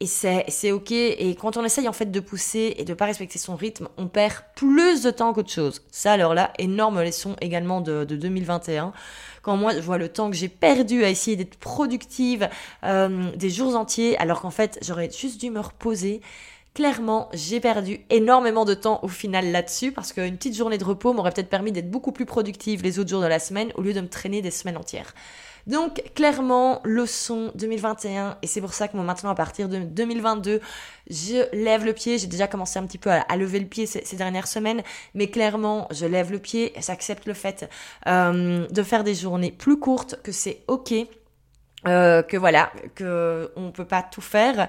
et 0.00 0.06
c'est 0.06 0.72
ok. 0.72 0.92
Et 0.92 1.36
quand 1.38 1.58
on 1.58 1.64
essaye 1.64 1.86
en 1.86 1.92
fait 1.92 2.10
de 2.10 2.20
pousser 2.20 2.74
et 2.78 2.86
de 2.86 2.94
pas 2.94 3.04
respecter 3.04 3.38
son 3.38 3.54
rythme, 3.54 3.90
on 3.98 4.08
perd 4.08 4.36
plus 4.56 5.02
de 5.02 5.10
temps 5.10 5.34
qu'autre 5.34 5.50
chose. 5.50 5.82
Ça 5.90 6.12
alors 6.12 6.32
là, 6.32 6.54
énorme 6.58 7.02
leçon 7.02 7.36
également 7.42 7.82
de, 7.82 8.04
de 8.04 8.16
2021. 8.16 8.94
Quand 9.42 9.58
moi 9.58 9.74
je 9.74 9.80
vois 9.80 9.98
le 9.98 10.08
temps 10.08 10.30
que 10.30 10.36
j'ai 10.36 10.48
perdu 10.48 11.04
à 11.04 11.10
essayer 11.10 11.36
d'être 11.36 11.56
productive 11.56 12.48
euh, 12.82 13.30
des 13.36 13.50
jours 13.50 13.76
entiers, 13.76 14.16
alors 14.16 14.40
qu'en 14.40 14.50
fait 14.50 14.78
j'aurais 14.80 15.10
juste 15.10 15.38
dû 15.38 15.50
me 15.50 15.60
reposer. 15.60 16.22
Clairement, 16.72 17.28
j'ai 17.34 17.60
perdu 17.60 18.00
énormément 18.08 18.64
de 18.64 18.72
temps 18.72 19.00
au 19.02 19.08
final 19.08 19.52
là-dessus 19.52 19.92
parce 19.92 20.14
qu'une 20.14 20.38
petite 20.38 20.56
journée 20.56 20.78
de 20.78 20.84
repos 20.84 21.12
m'aurait 21.12 21.32
peut-être 21.32 21.50
permis 21.50 21.72
d'être 21.72 21.90
beaucoup 21.90 22.12
plus 22.12 22.24
productive 22.24 22.82
les 22.82 22.98
autres 22.98 23.10
jours 23.10 23.20
de 23.20 23.26
la 23.26 23.38
semaine 23.38 23.70
au 23.74 23.82
lieu 23.82 23.92
de 23.92 24.00
me 24.00 24.08
traîner 24.08 24.40
des 24.40 24.50
semaines 24.50 24.78
entières. 24.78 25.12
Donc 25.66 26.02
clairement, 26.14 26.80
leçon 26.84 27.52
2021, 27.54 28.38
et 28.42 28.46
c'est 28.46 28.60
pour 28.60 28.74
ça 28.74 28.88
que 28.88 28.96
moi 28.96 29.04
maintenant 29.04 29.30
à 29.30 29.34
partir 29.34 29.68
de 29.68 29.78
2022, 29.78 30.60
je 31.08 31.54
lève 31.54 31.84
le 31.84 31.92
pied, 31.92 32.18
j'ai 32.18 32.26
déjà 32.26 32.46
commencé 32.46 32.78
un 32.78 32.86
petit 32.86 32.98
peu 32.98 33.10
à, 33.10 33.36
lever 33.36 33.60
le 33.60 33.66
pied 33.66 33.86
ces, 33.86 34.16
dernières 34.16 34.48
semaines, 34.48 34.82
mais 35.14 35.28
clairement, 35.28 35.88
je 35.90 36.06
lève 36.06 36.32
le 36.32 36.38
pied, 36.38 36.72
j'accepte 36.78 37.26
le 37.26 37.34
fait 37.34 37.68
euh, 38.06 38.66
de 38.66 38.82
faire 38.82 39.04
des 39.04 39.14
journées 39.14 39.52
plus 39.52 39.78
courtes, 39.78 40.20
que 40.22 40.32
c'est 40.32 40.62
ok. 40.68 40.94
Euh, 41.88 42.22
que 42.22 42.36
voilà, 42.36 42.70
que 42.94 43.50
on 43.56 43.72
peut 43.72 43.84
pas 43.84 44.04
tout 44.04 44.20
faire 44.20 44.68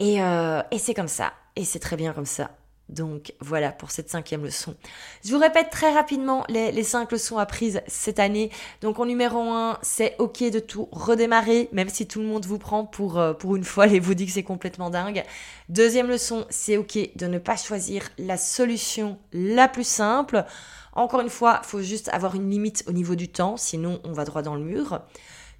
euh, 0.00 0.62
et 0.70 0.78
c'est 0.78 0.94
comme 0.94 1.06
ça 1.06 1.34
et 1.54 1.64
c'est 1.64 1.80
très 1.80 1.96
bien 1.96 2.14
comme 2.14 2.24
ça. 2.24 2.50
Donc 2.88 3.34
voilà 3.40 3.72
pour 3.72 3.90
cette 3.90 4.08
cinquième 4.08 4.44
leçon. 4.44 4.76
Je 5.24 5.32
vous 5.32 5.40
répète 5.40 5.70
très 5.70 5.92
rapidement 5.92 6.44
les, 6.48 6.84
cinq 6.84 7.10
leçons 7.10 7.38
apprises 7.38 7.80
cette 7.88 8.20
année. 8.20 8.50
Donc 8.80 9.00
en 9.00 9.06
numéro 9.06 9.40
un, 9.40 9.78
c'est 9.82 10.14
ok 10.18 10.50
de 10.50 10.60
tout 10.60 10.88
redémarrer, 10.92 11.68
même 11.72 11.88
si 11.88 12.06
tout 12.06 12.20
le 12.20 12.26
monde 12.26 12.46
vous 12.46 12.58
prend 12.58 12.84
pour, 12.84 13.18
euh, 13.18 13.34
une 13.44 13.64
folle 13.64 13.92
et 13.92 13.98
vous 13.98 14.14
dit 14.14 14.26
que 14.26 14.32
c'est 14.32 14.44
complètement 14.44 14.90
dingue. 14.90 15.24
Deuxième 15.68 16.08
leçon, 16.08 16.46
c'est 16.48 16.76
ok 16.76 16.98
de 17.16 17.26
ne 17.26 17.38
pas 17.38 17.56
choisir 17.56 18.04
la 18.18 18.36
solution 18.36 19.18
la 19.32 19.66
plus 19.66 19.86
simple. 19.86 20.44
Encore 20.92 21.20
une 21.20 21.28
fois, 21.28 21.60
faut 21.64 21.82
juste 21.82 22.08
avoir 22.10 22.36
une 22.36 22.48
limite 22.48 22.84
au 22.86 22.92
niveau 22.92 23.16
du 23.16 23.28
temps, 23.28 23.56
sinon 23.56 24.00
on 24.04 24.12
va 24.12 24.24
droit 24.24 24.42
dans 24.42 24.54
le 24.54 24.62
mur. 24.62 25.00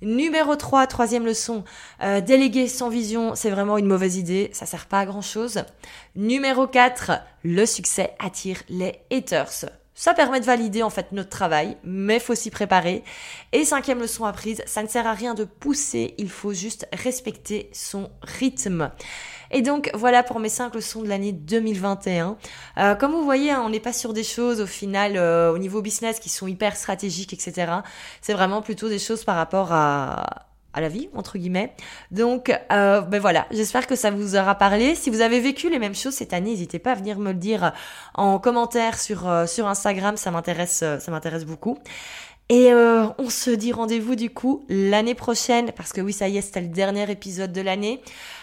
Numéro 0.02 0.56
3, 0.56 0.87
troisième 0.88 1.24
leçon, 1.24 1.64
euh, 2.02 2.20
déléguer 2.20 2.68
sans 2.68 2.90
vision, 2.90 3.35
c'est 3.35 3.50
vraiment 3.50 3.78
une 3.78 3.87
mauvaise 3.87 4.18
idée, 4.18 4.50
ça 4.52 4.66
sert 4.66 4.87
pas 4.87 5.00
à 5.00 5.06
grand 5.06 5.22
chose. 5.22 5.64
Numéro 6.14 6.66
4, 6.66 7.12
le 7.44 7.64
succès 7.64 8.14
attire 8.18 8.62
les 8.68 9.00
haters. 9.11 9.64
Ça 9.94 10.12
permet 10.12 10.40
de 10.40 10.44
valider 10.44 10.82
en 10.82 10.90
fait 10.90 11.12
notre 11.12 11.30
travail, 11.30 11.78
mais 11.82 12.20
faut 12.20 12.35
s'y 12.35 12.50
préparer. 12.50 13.02
Et 13.52 13.64
cinquième 13.64 14.00
leçon 14.00 14.26
apprise, 14.26 14.62
ça 14.66 14.82
ne 14.82 14.88
sert 14.88 15.06
à 15.06 15.14
rien 15.14 15.32
de 15.32 15.44
pousser, 15.44 16.14
il 16.18 16.28
faut 16.28 16.52
juste 16.52 16.87
respecter 16.92 17.70
son 17.72 18.11
rythme. 18.20 18.90
Et 19.50 19.62
donc 19.62 19.90
voilà 19.94 20.22
pour 20.22 20.40
mes 20.40 20.48
cinq 20.48 20.74
leçons 20.74 21.02
de 21.02 21.09
l'année 21.09 21.32
2021. 21.32 22.37
Euh, 22.78 22.94
comme 22.94 23.12
vous 23.12 23.24
voyez, 23.24 23.50
hein, 23.50 23.62
on 23.64 23.70
n'est 23.70 23.80
pas 23.80 23.92
sur 23.92 24.12
des 24.12 24.24
choses 24.24 24.61
au 24.61 24.66
final 24.66 25.16
euh, 25.16 25.52
au 25.52 25.59
niveau 25.59 25.82
business 25.82 26.18
qui 26.20 26.28
sont 26.28 26.46
hyper 26.46 26.76
stratégiques, 26.76 27.32
etc. 27.32 27.72
C'est 28.20 28.32
vraiment 28.32 28.62
plutôt 28.62 28.88
des 28.88 28.98
choses 28.98 29.24
par 29.24 29.37
rapport 29.37 29.72
à 29.72 30.46
à 30.76 30.80
la 30.80 30.88
vie 30.88 31.09
entre 31.14 31.38
guillemets. 31.38 31.72
Donc 32.12 32.50
euh, 32.70 33.00
ben 33.00 33.18
voilà, 33.18 33.46
j'espère 33.50 33.87
que 33.87 33.96
ça 33.96 34.11
vous 34.11 34.37
aura 34.37 34.54
parlé. 34.54 34.94
Si 34.94 35.11
vous 35.11 35.22
avez 35.22 35.40
vécu 35.40 35.70
les 35.70 35.78
mêmes 35.78 35.94
choses 35.94 36.14
cette 36.14 36.35
année, 36.35 36.50
n'hésitez 36.50 36.78
pas 36.78 36.92
à 36.92 36.94
venir 36.94 37.18
me 37.18 37.32
le 37.32 37.38
dire 37.38 37.72
en 38.14 38.38
commentaire 38.38 39.00
sur 39.00 39.28
euh, 39.28 39.46
sur 39.46 39.66
Instagram, 39.66 40.16
ça 40.16 40.30
m'intéresse 40.30 40.80
euh, 40.82 40.98
ça 41.00 41.11
m'intéresse 41.11 41.46
beaucoup. 41.46 41.78
Et 42.48 42.72
euh, 42.72 43.06
on 43.18 43.28
se 43.28 43.50
dit 43.50 43.72
rendez-vous 43.72 44.14
du 44.14 44.30
coup 44.30 44.64
l'année 44.68 45.14
prochaine 45.14 45.72
parce 45.76 45.92
que 45.92 46.00
oui 46.00 46.12
ça 46.12 46.28
y 46.28 46.38
est 46.38 46.42
c'était 46.42 46.61
le 46.61 46.68
dernier 46.68 47.11
épisode 47.11 47.52
de 47.52 47.61
l'année. 47.61 48.00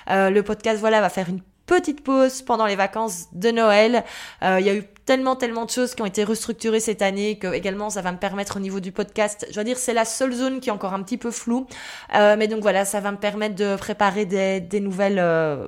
Euh, 0.09 0.29
le 0.29 0.43
podcast 0.43 0.79
voilà 0.79 0.99
va 0.99 1.09
faire 1.09 1.29
une 1.29 1.41
petite 1.65 2.03
pause 2.03 2.41
pendant 2.41 2.65
les 2.65 2.75
vacances 2.75 3.27
de 3.33 3.51
Noël. 3.51 4.03
Euh, 4.43 4.59
il 4.59 4.65
y 4.65 4.69
a 4.69 4.75
eu 4.75 4.83
tellement 5.05 5.35
tellement 5.35 5.65
de 5.65 5.69
choses 5.69 5.95
qui 5.95 6.01
ont 6.01 6.05
été 6.05 6.23
restructurées 6.23 6.79
cette 6.79 7.01
année 7.01 7.37
que 7.37 7.53
également 7.53 7.89
ça 7.89 8.01
va 8.01 8.11
me 8.11 8.17
permettre 8.17 8.57
au 8.57 8.59
niveau 8.59 8.79
du 8.79 8.91
podcast. 8.91 9.45
Je 9.49 9.53
dois 9.53 9.63
dire 9.63 9.77
c'est 9.77 9.93
la 9.93 10.05
seule 10.05 10.33
zone 10.33 10.59
qui 10.59 10.69
est 10.69 10.71
encore 10.71 10.93
un 10.93 11.03
petit 11.03 11.17
peu 11.17 11.31
floue, 11.31 11.67
euh, 12.15 12.35
mais 12.37 12.47
donc 12.47 12.61
voilà 12.61 12.85
ça 12.85 12.99
va 12.99 13.11
me 13.11 13.17
permettre 13.17 13.55
de 13.55 13.75
préparer 13.75 14.25
des, 14.25 14.59
des 14.59 14.79
nouvelles 14.79 15.19
euh, 15.19 15.67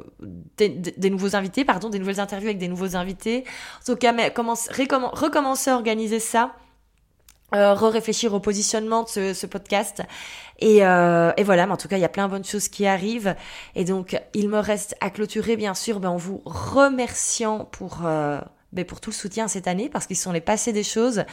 des, 0.58 0.70
des, 0.70 1.10
nouveaux 1.10 1.36
invités 1.36 1.66
pardon 1.66 1.90
des 1.90 2.00
nouvelles 2.00 2.20
interviews 2.20 2.50
avec 2.50 2.60
des 2.60 2.68
nouveaux 2.68 2.96
invités. 2.96 3.44
En 3.82 3.86
tout 3.86 3.96
cas 3.96 4.12
mais 4.12 4.32
à 5.70 5.76
organiser 5.76 6.20
ça 6.20 6.56
euh, 7.54 7.76
re-réfléchir 7.76 8.34
au 8.34 8.40
positionnement 8.40 9.04
de 9.04 9.10
ce, 9.10 9.34
ce 9.34 9.46
podcast. 9.46 10.02
Et, 10.60 10.86
euh, 10.86 11.32
et, 11.38 11.44
voilà, 11.44 11.68
mais 11.68 11.74
en 11.74 11.78
tout 11.78 11.88
cas, 11.88 11.98
il 11.98 12.02
y 12.02 12.06
a 12.06 12.10
plein 12.10 12.26
de 12.26 12.32
bonnes 12.32 12.46
choses 12.46 12.70
qui 12.70 12.88
arrivent. 12.88 13.36
Et 13.76 13.86
donc, 13.86 14.20
il 14.34 14.50
me 14.50 14.60
reste 14.60 14.96
à 15.00 15.10
clôturer, 15.10 15.56
bien 15.56 15.74
sûr, 15.74 16.00
ben, 16.00 16.10
en 16.10 16.18
vous 16.18 16.42
remerciant 16.46 17.66
pour, 17.66 18.00
euh, 18.06 18.40
ben, 18.74 18.84
pour 18.84 19.00
tout 19.00 19.12
le 19.12 19.16
soutien 19.16 19.48
cette 19.48 19.68
année, 19.68 19.90
parce 19.90 20.08
qu'ils 20.08 20.18
sont 20.18 20.32
les 20.32 20.42
passés 20.42 20.74
des 20.74 20.84
choses. 20.84 21.24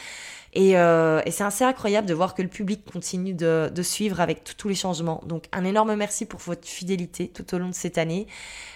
Et, 0.54 0.76
euh, 0.76 1.22
et 1.24 1.30
c'est 1.30 1.44
assez 1.44 1.64
incroyable 1.64 2.06
de 2.06 2.12
voir 2.12 2.34
que 2.34 2.42
le 2.42 2.48
public 2.48 2.84
continue 2.90 3.32
de, 3.32 3.70
suivre 3.82 4.20
avec 4.20 4.44
tous 4.56 4.68
les 4.68 4.74
changements. 4.74 5.22
Donc 5.26 5.44
un 5.52 5.64
énorme 5.64 5.94
merci 5.96 6.26
pour 6.26 6.40
votre 6.40 6.66
fidélité 6.68 7.28
tout 7.28 7.54
au 7.54 7.58
long 7.58 7.68
de 7.68 7.74
cette 7.74 7.98
année. 7.98 8.26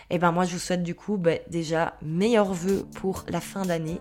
Et 0.09 0.19
ben 0.19 0.33
moi 0.33 0.45
je 0.45 0.53
vous 0.53 0.59
souhaite 0.59 0.83
du 0.83 0.95
coup 0.95 1.17
ben, 1.17 1.39
déjà 1.51 1.95
meilleurs 2.03 2.55
vœux 2.55 2.87
pour 2.95 3.25
la 3.29 3.41
fin 3.41 3.63
d'année. 3.67 4.01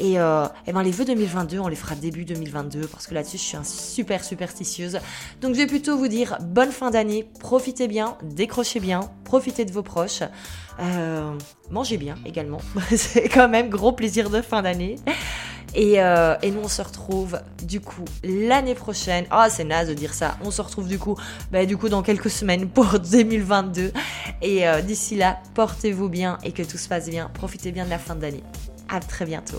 Et, 0.00 0.18
euh, 0.18 0.46
et 0.66 0.72
ben 0.72 0.82
les 0.82 0.90
vœux 0.90 1.04
2022, 1.04 1.60
on 1.60 1.68
les 1.68 1.76
fera 1.76 1.94
début 1.94 2.24
2022 2.24 2.88
parce 2.88 3.06
que 3.06 3.14
là-dessus 3.14 3.38
je 3.38 3.42
suis 3.42 3.56
un 3.56 3.64
super 3.64 4.24
superstitieuse. 4.24 4.98
Donc 5.40 5.54
je 5.54 5.60
vais 5.60 5.66
plutôt 5.68 5.96
vous 5.96 6.08
dire 6.08 6.38
bonne 6.40 6.72
fin 6.72 6.90
d'année, 6.90 7.28
profitez 7.38 7.86
bien, 7.86 8.18
décrochez 8.24 8.80
bien, 8.80 9.08
profitez 9.22 9.64
de 9.64 9.70
vos 9.70 9.84
proches, 9.84 10.24
euh, 10.80 11.32
mangez 11.70 11.96
bien 11.96 12.16
également. 12.26 12.60
C'est 12.96 13.28
quand 13.28 13.48
même 13.48 13.68
gros 13.68 13.92
plaisir 13.92 14.30
de 14.30 14.40
fin 14.40 14.62
d'année. 14.62 14.96
Et, 15.74 16.00
euh, 16.00 16.36
et, 16.42 16.50
nous, 16.50 16.60
on 16.62 16.68
se 16.68 16.82
retrouve 16.82 17.40
du 17.62 17.80
coup 17.80 18.04
l'année 18.22 18.74
prochaine. 18.74 19.26
Ah, 19.30 19.50
c'est 19.50 19.64
naze 19.64 19.88
de 19.88 19.94
dire 19.94 20.14
ça. 20.14 20.36
On 20.44 20.50
se 20.50 20.62
retrouve 20.62 20.88
du 20.88 20.98
coup, 20.98 21.16
bah, 21.50 21.66
du 21.66 21.76
coup, 21.76 21.88
dans 21.88 22.02
quelques 22.02 22.30
semaines 22.30 22.68
pour 22.68 22.98
2022. 23.10 23.92
Et 24.42 24.68
euh, 24.68 24.80
d'ici 24.80 25.16
là, 25.16 25.38
portez-vous 25.54 26.08
bien 26.08 26.38
et 26.44 26.52
que 26.52 26.62
tout 26.62 26.78
se 26.78 26.88
passe 26.88 27.08
bien. 27.08 27.30
Profitez 27.34 27.72
bien 27.72 27.84
de 27.84 27.90
la 27.90 27.98
fin 27.98 28.14
d'année. 28.14 28.44
À 28.88 29.00
très 29.00 29.24
bientôt. 29.24 29.58